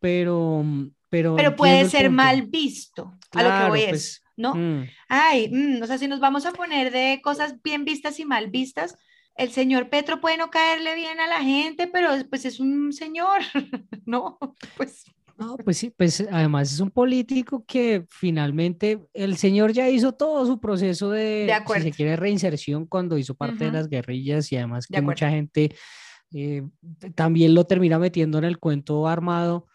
pero... 0.00 0.64
Pero, 1.08 1.34
pero 1.34 1.56
puede 1.56 1.88
ser 1.88 2.08
mal 2.08 2.42
visto, 2.42 3.18
a 3.32 3.42
lo 3.42 3.50
que 3.50 3.68
voy 3.68 3.80
es, 3.80 3.88
pues, 3.88 4.22
¿no? 4.40 4.54
Mm. 4.54 4.88
Ay, 5.08 5.48
mm, 5.48 5.82
o 5.82 5.86
sea, 5.86 5.98
si 5.98 6.08
nos 6.08 6.20
vamos 6.20 6.46
a 6.46 6.52
poner 6.52 6.90
de 6.90 7.20
cosas 7.22 7.62
bien 7.62 7.84
vistas 7.84 8.18
y 8.18 8.24
mal 8.24 8.50
vistas, 8.50 8.96
el 9.36 9.50
señor 9.50 9.88
Petro 9.88 10.20
puede 10.20 10.36
no 10.36 10.50
caerle 10.50 10.94
bien 10.94 11.20
a 11.20 11.26
la 11.26 11.42
gente, 11.42 11.86
pero 11.86 12.10
pues 12.28 12.44
es 12.44 12.60
un 12.60 12.92
señor, 12.92 13.40
¿no? 14.04 14.38
Pues 14.76 15.04
no, 15.38 15.56
pues 15.56 15.78
sí, 15.78 15.88
pues 15.88 16.22
además 16.30 16.70
es 16.70 16.80
un 16.80 16.90
político 16.90 17.64
que 17.66 18.04
finalmente 18.10 19.00
el 19.14 19.38
señor 19.38 19.72
ya 19.72 19.88
hizo 19.88 20.12
todo 20.12 20.44
su 20.44 20.60
proceso 20.60 21.08
de, 21.08 21.50
si 21.76 21.80
se 21.80 21.92
quiere, 21.92 22.16
reinserción 22.16 22.84
cuando 22.84 23.16
hizo 23.16 23.34
parte 23.34 23.64
de 23.64 23.72
las 23.72 23.88
guerrillas 23.88 24.52
y 24.52 24.58
además 24.58 24.86
que 24.86 25.00
mucha 25.00 25.30
gente 25.30 25.74
eh, 26.34 26.62
también 27.14 27.54
lo 27.54 27.64
termina 27.64 27.98
metiendo 27.98 28.36
en 28.36 28.44
el 28.44 28.58
cuento 28.58 29.08
armado. 29.08 29.66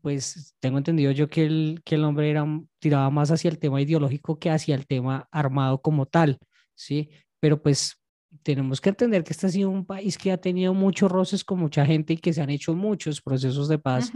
Pues 0.00 0.54
tengo 0.58 0.78
entendido 0.78 1.12
yo 1.12 1.28
que 1.28 1.44
el, 1.44 1.82
que 1.84 1.96
el 1.96 2.04
hombre 2.04 2.30
era, 2.30 2.44
tiraba 2.78 3.10
más 3.10 3.30
hacia 3.30 3.50
el 3.50 3.58
tema 3.58 3.80
ideológico 3.80 4.38
que 4.38 4.50
hacia 4.50 4.74
el 4.74 4.86
tema 4.86 5.28
armado 5.30 5.80
como 5.80 6.06
tal, 6.06 6.38
¿sí? 6.74 7.10
Pero 7.40 7.62
pues 7.62 8.02
tenemos 8.42 8.80
que 8.80 8.88
entender 8.88 9.22
que 9.24 9.32
este 9.32 9.46
ha 9.46 9.50
sido 9.50 9.70
un 9.70 9.84
país 9.84 10.16
que 10.16 10.32
ha 10.32 10.38
tenido 10.38 10.72
muchos 10.72 11.10
roces 11.10 11.44
con 11.44 11.58
mucha 11.58 11.84
gente 11.84 12.14
y 12.14 12.16
que 12.16 12.32
se 12.32 12.40
han 12.40 12.50
hecho 12.50 12.74
muchos 12.74 13.20
procesos 13.20 13.68
de 13.68 13.78
paz 13.78 14.10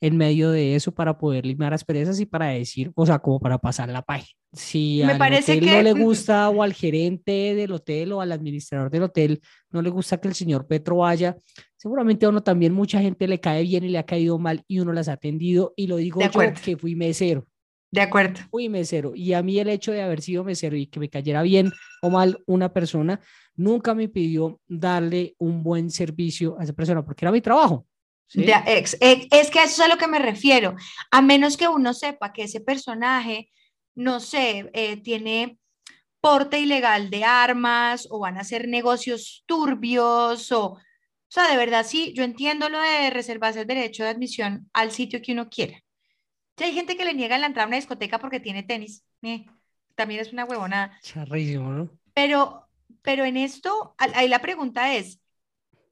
en 0.00 0.16
medio 0.16 0.50
de 0.50 0.74
eso 0.74 0.92
para 0.92 1.16
poder 1.16 1.46
limar 1.46 1.72
asperezas 1.72 2.20
y 2.20 2.26
para 2.26 2.48
decir, 2.48 2.90
o 2.94 3.06
sea, 3.06 3.20
como 3.20 3.40
para 3.40 3.58
pasar 3.58 3.88
la 3.88 4.02
página. 4.02 4.36
Si 4.52 5.00
Me 5.04 5.12
al 5.12 5.18
parece 5.18 5.52
hotel 5.52 5.64
que... 5.64 5.76
no 5.76 5.82
le 5.82 5.92
gusta 6.04 6.50
o 6.50 6.62
al 6.62 6.74
gerente 6.74 7.54
del 7.54 7.72
hotel 7.72 8.12
o 8.12 8.20
al 8.20 8.32
administrador 8.32 8.90
del 8.90 9.04
hotel 9.04 9.40
no 9.70 9.80
le 9.80 9.90
gusta 9.90 10.18
que 10.18 10.28
el 10.28 10.34
señor 10.34 10.66
Petro 10.66 10.96
vaya, 10.96 11.36
seguramente 11.82 12.26
a 12.26 12.28
uno 12.28 12.44
también 12.44 12.72
mucha 12.72 13.00
gente 13.00 13.26
le 13.26 13.40
cae 13.40 13.64
bien 13.64 13.82
y 13.82 13.88
le 13.88 13.98
ha 13.98 14.06
caído 14.06 14.38
mal 14.38 14.62
y 14.68 14.78
uno 14.78 14.92
las 14.92 15.08
ha 15.08 15.14
atendido 15.14 15.74
y 15.76 15.88
lo 15.88 15.96
digo 15.96 16.20
yo 16.20 16.30
que 16.64 16.76
fui 16.76 16.94
mesero. 16.94 17.44
De 17.90 18.00
acuerdo. 18.00 18.40
Fui 18.52 18.68
mesero 18.68 19.14
y 19.16 19.32
a 19.32 19.42
mí 19.42 19.58
el 19.58 19.68
hecho 19.68 19.90
de 19.90 20.00
haber 20.00 20.22
sido 20.22 20.44
mesero 20.44 20.76
y 20.76 20.86
que 20.86 21.00
me 21.00 21.10
cayera 21.10 21.42
bien 21.42 21.72
o 22.00 22.08
mal 22.08 22.40
una 22.46 22.72
persona 22.72 23.20
nunca 23.56 23.94
me 23.94 24.08
pidió 24.08 24.60
darle 24.68 25.34
un 25.38 25.64
buen 25.64 25.90
servicio 25.90 26.56
a 26.56 26.62
esa 26.62 26.72
persona 26.72 27.04
porque 27.04 27.24
era 27.24 27.32
mi 27.32 27.40
trabajo. 27.40 27.84
Es, 28.32 28.96
es, 29.00 29.50
que 29.50 29.58
eso 29.58 29.64
es 29.64 29.80
a 29.80 29.88
lo 29.88 29.98
que 29.98 30.06
me 30.06 30.20
refiero. 30.20 30.76
A 31.10 31.20
menos 31.20 31.56
que 31.56 31.66
uno 31.66 31.94
sepa 31.94 32.32
que 32.32 32.44
ese 32.44 32.60
personaje, 32.60 33.50
no 33.96 34.20
sé, 34.20 34.70
eh, 34.72 34.98
tiene 34.98 35.58
porte 36.20 36.60
ilegal 36.60 37.10
de 37.10 37.24
armas 37.24 38.06
o 38.08 38.20
van 38.20 38.36
a 38.38 38.42
hacer 38.42 38.68
negocios 38.68 39.42
turbios 39.46 40.52
o, 40.52 40.78
o 41.32 41.34
sea, 41.34 41.50
de 41.50 41.56
verdad 41.56 41.86
sí, 41.86 42.12
yo 42.14 42.24
entiendo 42.24 42.68
lo 42.68 42.78
de 42.78 43.08
reservarse 43.08 43.62
el 43.62 43.66
derecho 43.66 44.04
de 44.04 44.10
admisión 44.10 44.68
al 44.74 44.90
sitio 44.90 45.22
que 45.22 45.32
uno 45.32 45.48
quiera. 45.48 45.80
Si 46.58 46.64
hay 46.64 46.74
gente 46.74 46.94
que 46.94 47.06
le 47.06 47.14
niega 47.14 47.38
la 47.38 47.46
entrada 47.46 47.64
a 47.64 47.68
una 47.68 47.76
discoteca 47.76 48.18
porque 48.18 48.38
tiene 48.38 48.62
tenis, 48.62 49.02
eh, 49.22 49.46
también 49.94 50.20
es 50.20 50.30
una 50.30 50.44
huevona. 50.44 50.98
Charrísimo, 51.00 51.72
¿no? 51.72 51.90
Pero, 52.12 52.68
pero 53.00 53.24
en 53.24 53.38
esto, 53.38 53.94
ahí 53.96 54.28
la 54.28 54.42
pregunta 54.42 54.94
es, 54.94 55.22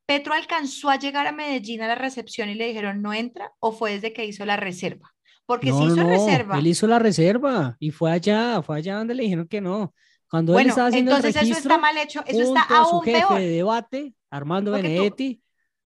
¿Petro 0.05 0.35
alcanzó 0.35 0.91
a 0.91 0.99
llegar 0.99 1.27
a 1.27 1.33
Medellín 1.33 1.81
a 1.81 1.89
la 1.89 1.95
recepción 1.95 2.51
y 2.51 2.55
le 2.55 2.67
dijeron 2.67 3.01
no 3.01 3.15
entra 3.15 3.53
o 3.61 3.73
fue 3.73 3.93
desde 3.93 4.13
que 4.13 4.27
hizo 4.27 4.45
la 4.45 4.59
reserva? 4.59 5.15
Porque 5.47 5.73
si 5.73 5.85
hizo 5.85 5.97
no, 5.97 6.07
reserva. 6.07 6.59
Él 6.59 6.67
hizo 6.67 6.87
la 6.87 6.99
reserva 6.99 7.79
y 7.81 7.93
fue 7.93 8.13
allá, 8.13 8.61
fue 8.61 8.77
allá 8.77 8.99
donde 8.99 9.15
le 9.15 9.23
dijeron 9.23 9.49
que 9.49 9.63
no. 9.63 9.95
Cuando 10.31 10.59
él 10.59 10.67
estaba 10.67 10.89
haciendo 10.89 11.13
entonces 11.13 11.37
el 11.37 11.43
registro, 11.43 11.59
eso 11.59 11.69
está 11.69 11.79
mal 11.79 11.97
hecho, 11.99 12.23
eso 12.27 12.43
está 12.43 12.63
junto 12.63 12.75
a 12.75 12.85
su 12.85 12.97
aún 12.97 13.03
jefe 13.03 13.21
peor. 13.21 13.41
de 13.41 13.49
debate, 13.49 14.15
Armando 14.31 14.71
Porque 14.71 14.91
tú- 14.91 14.93
Benedetti, 14.95 15.43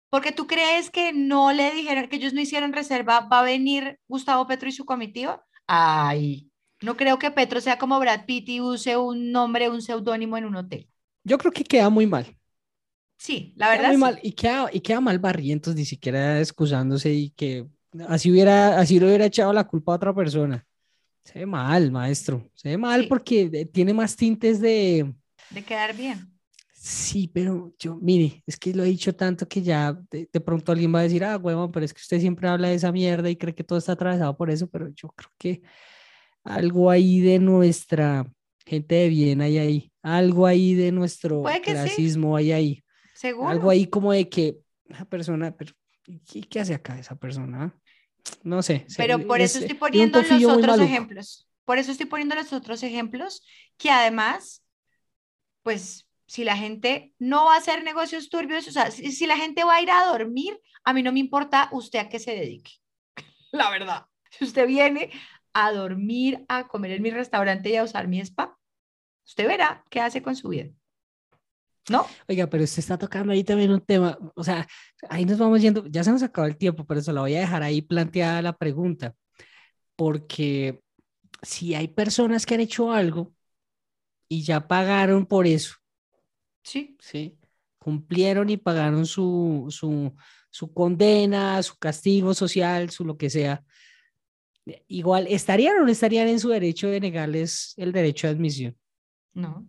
Porque 0.10 0.32
tú 0.32 0.48
crees 0.48 0.92
que 0.92 1.14
no 1.14 1.54
le 1.54 1.72
dijeron, 1.74 2.08
que 2.10 2.18
ellos 2.18 2.34
no 2.34 2.42
hicieron 2.42 2.74
reserva, 2.74 3.22
va 3.22 3.42
a 3.42 3.44
venir 3.44 4.00
Gustavo 4.08 4.48
Petro 4.48 4.70
y 4.70 4.72
su 4.74 4.86
comitiva. 4.86 5.46
Ay, 5.68 6.50
no 6.82 6.96
creo 6.98 7.18
que 7.20 7.32
Petro 7.32 7.62
sea 7.62 7.80
como 7.80 8.00
Brad 8.00 8.26
Pitt 8.28 8.48
y 8.50 8.62
use 8.62 8.96
un 8.98 9.32
nombre, 9.32 9.70
un 9.70 9.82
seudónimo 9.82 10.38
en 10.38 10.46
un 10.46 10.56
hotel. 10.58 10.88
yo 11.24 11.38
creo 11.38 11.52
que 11.52 11.64
queda 11.64 11.90
muy 11.90 12.08
mal. 12.08 12.26
Sí, 13.18 13.54
la 13.58 13.70
Queda 13.70 13.84
verdad. 13.84 13.88
muy 13.88 13.96
sí. 13.96 14.02
mal 14.02 14.20
y 14.24 14.34
queda, 14.34 14.70
y 14.72 14.82
queda 14.82 15.02
mal 15.02 15.20
Barrientos 15.20 15.76
ni 15.76 15.86
siquiera 15.86 16.40
excusándose 16.40 17.12
y 17.14 17.30
que 17.32 17.68
así 18.08 18.32
hubiera, 18.32 18.80
así 18.80 19.00
le 19.00 19.08
hubiera 19.08 19.26
echado 19.26 19.54
la 19.54 19.64
culpa 19.66 19.94
a 19.94 19.96
otra 19.96 20.14
persona. 20.14 20.66
Se 21.24 21.40
ve 21.40 21.46
mal, 21.46 21.92
maestro. 21.92 22.50
Se 22.54 22.70
ve 22.70 22.78
mal 22.78 23.02
Sí. 23.04 23.08
porque 23.08 23.50
eh, 23.54 23.66
tiene 23.66 23.94
más 23.94 24.16
tintes 24.16 24.60
de, 24.60 25.14
De 25.50 25.64
quedar 25.64 25.96
bien. 25.96 26.30
Sí, 26.76 27.30
pero 27.34 27.74
yo, 27.80 27.96
mire, 28.02 28.44
es 28.46 28.58
que 28.58 28.74
lo 28.74 28.84
he 28.84 28.88
dicho 28.88 29.16
tanto 29.16 29.48
que 29.48 29.62
ya 29.62 29.94
de, 30.12 30.28
de 30.32 30.40
pronto 30.42 30.74
alguien 30.74 30.94
va 30.94 31.00
a 31.00 31.04
decir, 31.04 31.24
ah, 31.24 31.38
huevón, 31.38 31.72
pero 31.72 31.86
es 31.86 31.94
que 31.94 32.02
usted 32.02 32.20
siempre 32.20 32.50
habla 32.50 32.68
de 32.68 32.76
esa 32.76 32.92
mierda 32.92 33.30
y 33.30 33.38
cree 33.38 33.56
que 33.56 33.64
todo 33.64 33.80
está 33.80 33.94
atravesado 33.94 34.36
por 34.36 34.50
eso, 34.52 34.68
pero 34.68 34.90
yo 34.90 35.08
creo 35.16 35.30
que 35.38 35.62
algo 36.44 36.90
ahí 36.90 37.22
de 37.22 37.40
nuestra 37.40 38.30
gente 38.66 38.96
de 38.96 39.08
bien 39.08 39.40
hay 39.40 39.58
ahí, 39.60 39.92
algo 40.02 40.46
ahí 40.46 40.74
de 40.74 40.92
nuestro 40.92 41.44
que 41.64 41.72
sí. 41.88 42.18
hay 42.36 42.52
ahí, 42.52 42.84
Seguro. 43.14 43.48
algo 43.48 43.70
ahí 43.70 43.88
como 43.88 44.12
de 44.12 44.28
que 44.28 44.60
esa 44.90 45.06
persona, 45.06 45.56
pero 45.56 45.72
¿qué, 46.04 46.42
qué 46.42 46.60
hace 46.60 46.74
acá 46.74 47.00
esa 47.00 47.16
persona? 47.16 47.74
No 48.44 48.62
sé. 48.62 48.86
se- 48.88 48.98
Pero 48.98 49.26
por 49.28 49.42
eso 49.42 49.58
es- 49.60 49.64
estoy 49.66 49.74
un 49.74 49.80
poniendo 49.80 50.22
los 50.22 50.44
otros 50.46 50.80
ejemplos. 50.80 51.48
Por 51.66 51.78
eso 51.78 51.92
estoy 51.92 52.06
poniendo 52.08 52.36
los 52.36 52.52
otros 52.54 52.84
ejemplos 52.84 53.44
que 53.78 53.90
además, 53.90 54.64
pues, 55.62 56.08
si 56.26 56.44
la 56.44 56.58
gente 56.58 57.14
no 57.20 57.46
va 57.46 57.56
a 57.56 57.58
hacer 57.58 57.84
negocios 57.84 58.30
turbios, 58.30 58.68
o 58.68 58.72
sea, 58.72 58.92
si, 58.92 59.12
si 59.12 59.28
la 59.28 59.38
gente 59.38 59.64
va 59.64 59.76
a 59.76 59.82
ir 59.82 59.92
a 59.92 60.06
dormir, 60.06 60.60
a 60.84 60.94
mí 60.94 61.04
no 61.04 61.12
me 61.12 61.20
importa 61.20 61.70
usted 61.72 62.00
a 62.00 62.10
qué 62.10 62.20
se 62.20 62.36
dedique. 62.36 62.72
La 63.52 63.70
verdad. 63.70 64.06
Si 64.32 64.46
usted 64.46 64.68
viene 64.68 65.12
a 65.54 65.72
dormir, 65.72 66.44
a 66.50 66.68
comer 66.68 66.92
en 66.92 67.04
mi 67.04 67.12
restaurante 67.12 67.70
y 67.70 67.76
a 67.76 67.84
usar 67.84 68.08
mi 68.08 68.20
spa, 68.20 68.58
usted 69.26 69.48
verá 69.48 69.84
qué 69.90 70.02
hace 70.02 70.22
con 70.24 70.36
su 70.36 70.50
vida. 70.50 70.72
¿No? 71.90 72.06
Oiga, 72.30 72.48
pero 72.48 72.64
usted 72.64 72.80
está 72.80 72.98
tocando 72.98 73.34
ahí 73.34 73.44
también 73.44 73.72
un 73.72 73.82
tema, 73.82 74.18
o 74.36 74.44
sea, 74.44 74.66
ahí 75.10 75.26
nos 75.26 75.38
vamos 75.38 75.62
yendo, 75.62 75.86
ya 75.88 76.04
se 76.04 76.12
nos 76.12 76.24
acabó 76.24 76.48
el 76.48 76.58
tiempo, 76.58 76.86
pero 76.86 77.02
se 77.02 77.12
la 77.12 77.22
voy 77.22 77.36
a 77.36 77.42
dejar 77.42 77.62
ahí 77.62 77.82
planteada 77.82 78.42
la 78.42 78.58
pregunta, 78.58 79.16
porque 79.96 80.82
si 81.42 81.76
hay 81.76 81.90
personas 81.90 82.46
que 82.46 82.56
han 82.56 82.62
hecho 82.62 82.92
algo 82.92 83.34
y 84.30 84.44
ya 84.44 84.68
pagaron 84.68 85.26
por 85.26 85.48
eso, 85.48 85.76
Sí. 86.64 86.96
¿sí? 87.02 87.38
Cumplieron 87.80 88.50
y 88.50 88.56
pagaron 88.58 89.06
su, 89.06 89.68
su, 89.70 90.16
su 90.50 90.74
condena, 90.74 91.62
su 91.62 91.78
castigo 91.78 92.34
social, 92.34 92.90
su 92.90 93.04
lo 93.04 93.18
que 93.18 93.30
sea, 93.30 93.64
igual, 94.88 95.28
¿estarían 95.30 95.78
o 95.80 95.84
no 95.84 95.92
estarían 95.92 96.28
en 96.30 96.40
su 96.40 96.50
derecho 96.50 96.88
de 96.88 97.02
negarles 97.02 97.74
el 97.78 97.92
derecho 97.92 98.28
de 98.28 98.34
admisión? 98.34 98.78
No. 99.34 99.68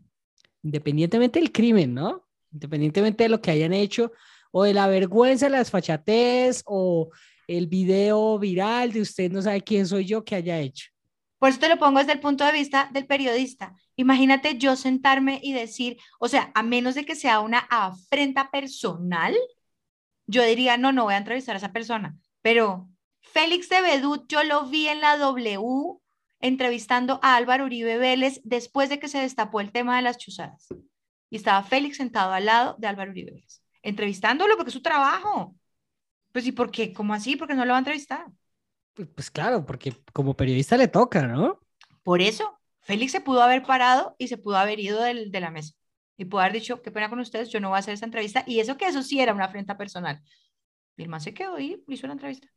Independientemente 0.65 1.39
del 1.39 1.53
crimen, 1.53 1.95
¿no? 1.95 2.27
Independientemente 2.53 3.25
de 3.25 3.29
lo 3.29 3.41
que 3.41 3.53
hayan 3.53 3.73
hecho 3.73 4.13
o 4.51 4.65
de 4.65 4.75
la 4.75 4.87
vergüenza, 4.89 5.49
la 5.49 5.59
desfachatez 5.59 6.63
o 6.65 7.11
el 7.47 7.67
video 7.67 8.39
viral 8.39 8.93
de 8.93 9.03
usted 9.03 9.31
no 9.31 9.43
sabe 9.43 9.61
quién 9.61 9.87
soy 9.87 10.07
yo 10.07 10.25
que 10.25 10.37
haya 10.37 10.59
hecho. 10.59 10.89
Por 11.39 11.51
eso 11.51 11.59
te 11.59 11.69
lo 11.69 11.79
pongo 11.79 11.99
desde 11.99 12.13
el 12.13 12.21
punto 12.21 12.45
de 12.45 12.53
vista 12.53 12.89
del 12.93 13.07
periodista. 13.07 13.75
Imagínate 13.97 14.57
yo 14.57 14.77
sentarme 14.77 15.41
y 15.43 15.53
decir, 15.53 15.99
o 16.19 16.29
sea, 16.29 16.51
a 16.55 16.63
menos 16.63 16.95
de 16.95 17.05
que 17.05 17.17
sea 17.17 17.41
una 17.41 17.59
afrenta 17.59 18.51
personal, 18.51 19.35
yo 20.27 20.43
diría, 20.43 20.79
no, 20.79 20.93
no 20.93 21.05
voy 21.05 21.15
a 21.15 21.19
entrevistar 21.19 21.55
a 21.55 21.59
esa 21.59 21.73
persona. 21.73 22.17
Pero 22.41 22.89
Félix 23.21 23.69
de 23.69 23.83
Bedut, 23.83 24.27
yo 24.29 24.43
lo 24.45 24.65
vi 24.67 24.89
en 24.89 25.01
la 25.01 25.19
W 25.19 26.01
entrevistando 26.45 27.21
a 27.23 27.37
Álvaro 27.37 27.65
Uribe 27.65 27.97
Vélez 27.97 28.41
después 28.45 28.91
de 28.91 28.99
que 28.99 29.09
se 29.09 29.19
destapó 29.19 29.61
el 29.63 29.73
tema 29.73 29.97
de 29.97 30.03
las 30.03 30.19
chuzadas. 30.19 30.69
Y 31.31 31.37
estaba 31.37 31.63
Félix 31.63 31.97
sentado 31.97 32.33
al 32.33 32.45
lado 32.45 32.77
de 32.79 32.87
Álvaro 32.87 33.13
Uribe 33.13 33.33
Vélez, 33.33 33.63
entrevistándolo 33.83 34.55
porque 34.57 34.69
es 34.69 34.75
su 34.75 34.83
trabajo. 34.83 35.57
Pues, 36.33 36.47
¿y 36.47 36.53
por 36.53 36.71
qué? 36.71 36.93
¿Cómo 36.93 37.15
así? 37.15 37.37
Porque 37.37 37.55
no 37.55 37.65
lo 37.65 37.71
va 37.71 37.77
a 37.77 37.79
entrevistar. 37.79 38.27
Pues, 39.15 39.31
claro, 39.31 39.65
porque 39.65 39.95
como 40.13 40.37
periodista 40.37 40.77
le 40.77 40.89
toca, 40.89 41.27
¿no? 41.27 41.61
Por 42.03 42.21
eso, 42.21 42.61
Félix 42.83 43.13
se 43.13 43.23
pudo 43.23 43.43
haber 43.43 43.63
parado 43.63 44.15
y 44.19 44.29
se 44.29 44.37
pudo 44.37 44.59
haber 44.59 44.79
ido 44.81 45.01
del- 45.03 45.31
de 45.33 45.41
la 45.41 45.51
mesa. 45.51 45.73
Y 46.19 46.27
pudo 46.27 46.43
haber 46.43 46.53
dicho, 46.53 46.83
qué 46.83 46.91
pena 46.91 47.09
con 47.09 47.21
ustedes, 47.21 47.49
yo 47.49 47.59
no 47.59 47.71
voy 47.71 47.77
a 47.77 47.79
hacer 47.79 47.95
esa 47.95 48.05
entrevista. 48.05 48.45
Y 48.47 48.61
eso 48.61 48.77
que 48.77 48.87
eso 48.87 49.03
sí 49.03 49.19
era 49.19 49.33
una 49.33 49.47
afrenta 49.47 49.79
personal. 49.79 50.21
Y 50.97 51.03
el 51.05 51.09
man 51.09 51.23
se 51.23 51.33
quedó 51.33 51.59
y 51.59 51.83
hizo 51.89 52.07
la 52.07 52.13
entrevista. 52.13 52.49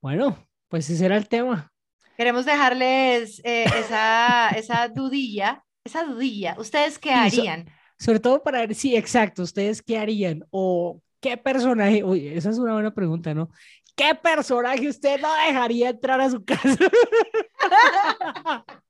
Bueno, 0.00 0.48
pues 0.68 0.88
ese 0.88 1.04
era 1.04 1.18
el 1.18 1.28
tema. 1.28 1.73
Queremos 2.16 2.44
dejarles 2.44 3.40
eh, 3.44 3.64
esa, 3.64 4.48
esa 4.56 4.88
dudilla, 4.88 5.64
esa 5.84 6.04
dudilla. 6.04 6.54
¿Ustedes 6.58 6.98
qué 6.98 7.10
so- 7.10 7.16
harían? 7.16 7.70
Sobre 7.98 8.20
todo 8.20 8.42
para 8.42 8.60
ver, 8.60 8.74
sí, 8.74 8.96
exacto, 8.96 9.42
¿ustedes 9.42 9.80
qué 9.80 9.98
harían? 9.98 10.44
O 10.50 11.00
qué 11.20 11.36
personaje, 11.36 12.02
uy, 12.02 12.28
esa 12.28 12.50
es 12.50 12.58
una 12.58 12.74
buena 12.74 12.92
pregunta, 12.92 13.32
¿no? 13.32 13.50
¿Qué 13.96 14.14
personaje 14.16 14.88
usted 14.88 15.20
no 15.20 15.32
dejaría 15.46 15.90
entrar 15.90 16.20
a 16.20 16.28
su 16.28 16.44
casa? 16.44 16.68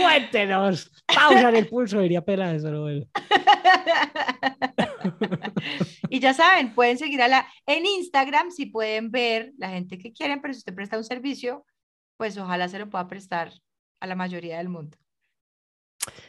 Cuéntenos. 0.00 0.90
Pausa 1.06 1.48
en 1.48 1.56
el 1.56 1.68
pulso, 1.68 2.00
diría 2.00 2.24
Pela 2.24 2.54
eso, 2.54 2.70
¿no? 2.70 2.82
Bueno. 2.82 3.06
y 6.10 6.20
ya 6.20 6.34
saben, 6.34 6.74
pueden 6.74 6.98
seguir 6.98 7.22
a 7.22 7.28
la 7.28 7.46
en 7.66 7.86
Instagram 7.86 8.50
si 8.50 8.66
pueden 8.66 9.10
ver 9.10 9.52
la 9.58 9.70
gente 9.70 9.98
que 9.98 10.12
quieren, 10.12 10.40
pero 10.40 10.54
si 10.54 10.58
usted 10.58 10.74
presta 10.74 10.96
un 10.96 11.04
servicio, 11.04 11.64
pues 12.16 12.36
ojalá 12.38 12.68
se 12.68 12.78
lo 12.78 12.88
pueda 12.88 13.06
prestar 13.08 13.52
a 14.00 14.06
la 14.06 14.14
mayoría 14.14 14.58
del 14.58 14.68
mundo. 14.68 14.96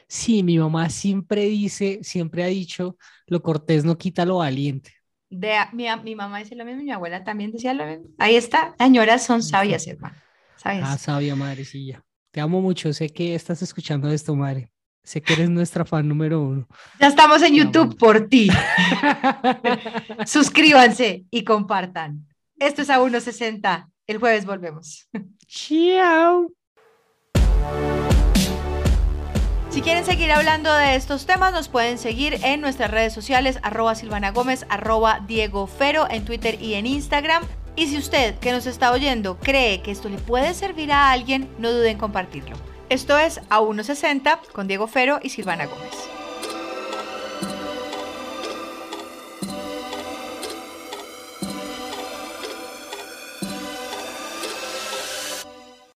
Sí, 0.08 0.44
mi 0.44 0.58
mamá 0.58 0.90
siempre 0.90 1.46
dice, 1.46 2.00
siempre 2.04 2.44
ha 2.44 2.48
dicho, 2.48 2.98
lo 3.28 3.42
cortés 3.42 3.84
no 3.84 3.98
quita 3.98 4.26
lo 4.26 4.38
valiente. 4.38 4.92
De, 5.30 5.56
mi, 5.74 5.88
mi 6.04 6.16
mamá 6.16 6.40
dice 6.40 6.56
lo 6.56 6.64
mismo, 6.64 6.84
mi 6.84 6.92
abuela 6.92 7.24
también 7.24 7.52
decía 7.52 7.74
lo 7.74 7.86
mismo. 7.86 8.06
Ahí 8.18 8.36
está, 8.36 8.76
las 8.78 8.88
señoras 8.88 9.26
son 9.26 9.44
sabias, 9.44 9.88
hermano. 9.88 10.16
Sabias. 10.56 10.90
Ah, 10.90 10.98
sabia 10.98 11.36
madrecilla. 11.36 12.04
Te 12.32 12.40
amo 12.40 12.62
mucho, 12.62 12.94
sé 12.94 13.10
que 13.10 13.36
estás 13.36 13.62
escuchando 13.62 14.10
esto, 14.10 14.36
madre. 14.36 14.70
Sé 15.06 15.22
que 15.22 15.34
eres 15.34 15.52
nuestra 15.52 15.86
fan 15.86 16.08
número 16.08 16.42
uno. 16.42 16.68
Ya 17.00 17.08
estamos 17.08 17.42
en 17.44 17.54
YouTube 17.54 17.96
por 17.96 18.28
ti. 18.28 18.50
Suscríbanse 20.26 21.26
y 21.30 21.44
compartan. 21.44 22.26
Esto 22.58 22.82
es 22.82 22.90
a 22.90 23.00
1.60. 23.00 23.88
El 24.08 24.18
jueves 24.18 24.46
volvemos. 24.46 25.08
Chao. 25.48 26.52
Si 29.70 29.82
quieren 29.82 30.06
seguir 30.06 30.32
hablando 30.32 30.74
de 30.74 30.96
estos 30.96 31.28
temas, 31.28 31.54
nos 31.54 31.68
pueden 31.68 32.00
seguir 32.00 32.40
en 32.44 32.62
nuestras 32.62 32.90
redes 32.90 33.14
sociales, 33.14 33.60
arroba 33.62 33.94
Silvana 33.94 34.32
Gómez, 34.32 34.66
arroba 34.70 35.20
Diego 35.28 35.68
Fero, 35.68 36.08
en 36.10 36.26
Twitter 36.26 36.60
y 36.60 36.74
en 36.74 36.88
Instagram. 36.88 37.44
Y 37.76 37.88
si 37.88 37.98
usted 37.98 38.40
que 38.40 38.54
nos 38.54 38.66
está 38.66 38.92
oyendo 38.92 39.38
cree 39.38 39.82
que 39.84 39.92
esto 39.92 40.10
le 40.10 40.18
puede 40.18 40.56
servir 40.56 40.92
a 40.92 41.12
alguien, 41.12 41.48
no 41.60 41.72
duden 41.72 41.92
en 41.92 41.98
compartirlo. 42.00 42.56
Esto 42.90 43.18
es 43.18 43.42
A 43.50 43.62
1.60 43.62 44.52
con 44.52 44.68
Diego 44.68 44.86
Fero 44.86 45.20
y 45.24 45.30
Silvana 45.30 45.66
Gómez. 45.66 46.25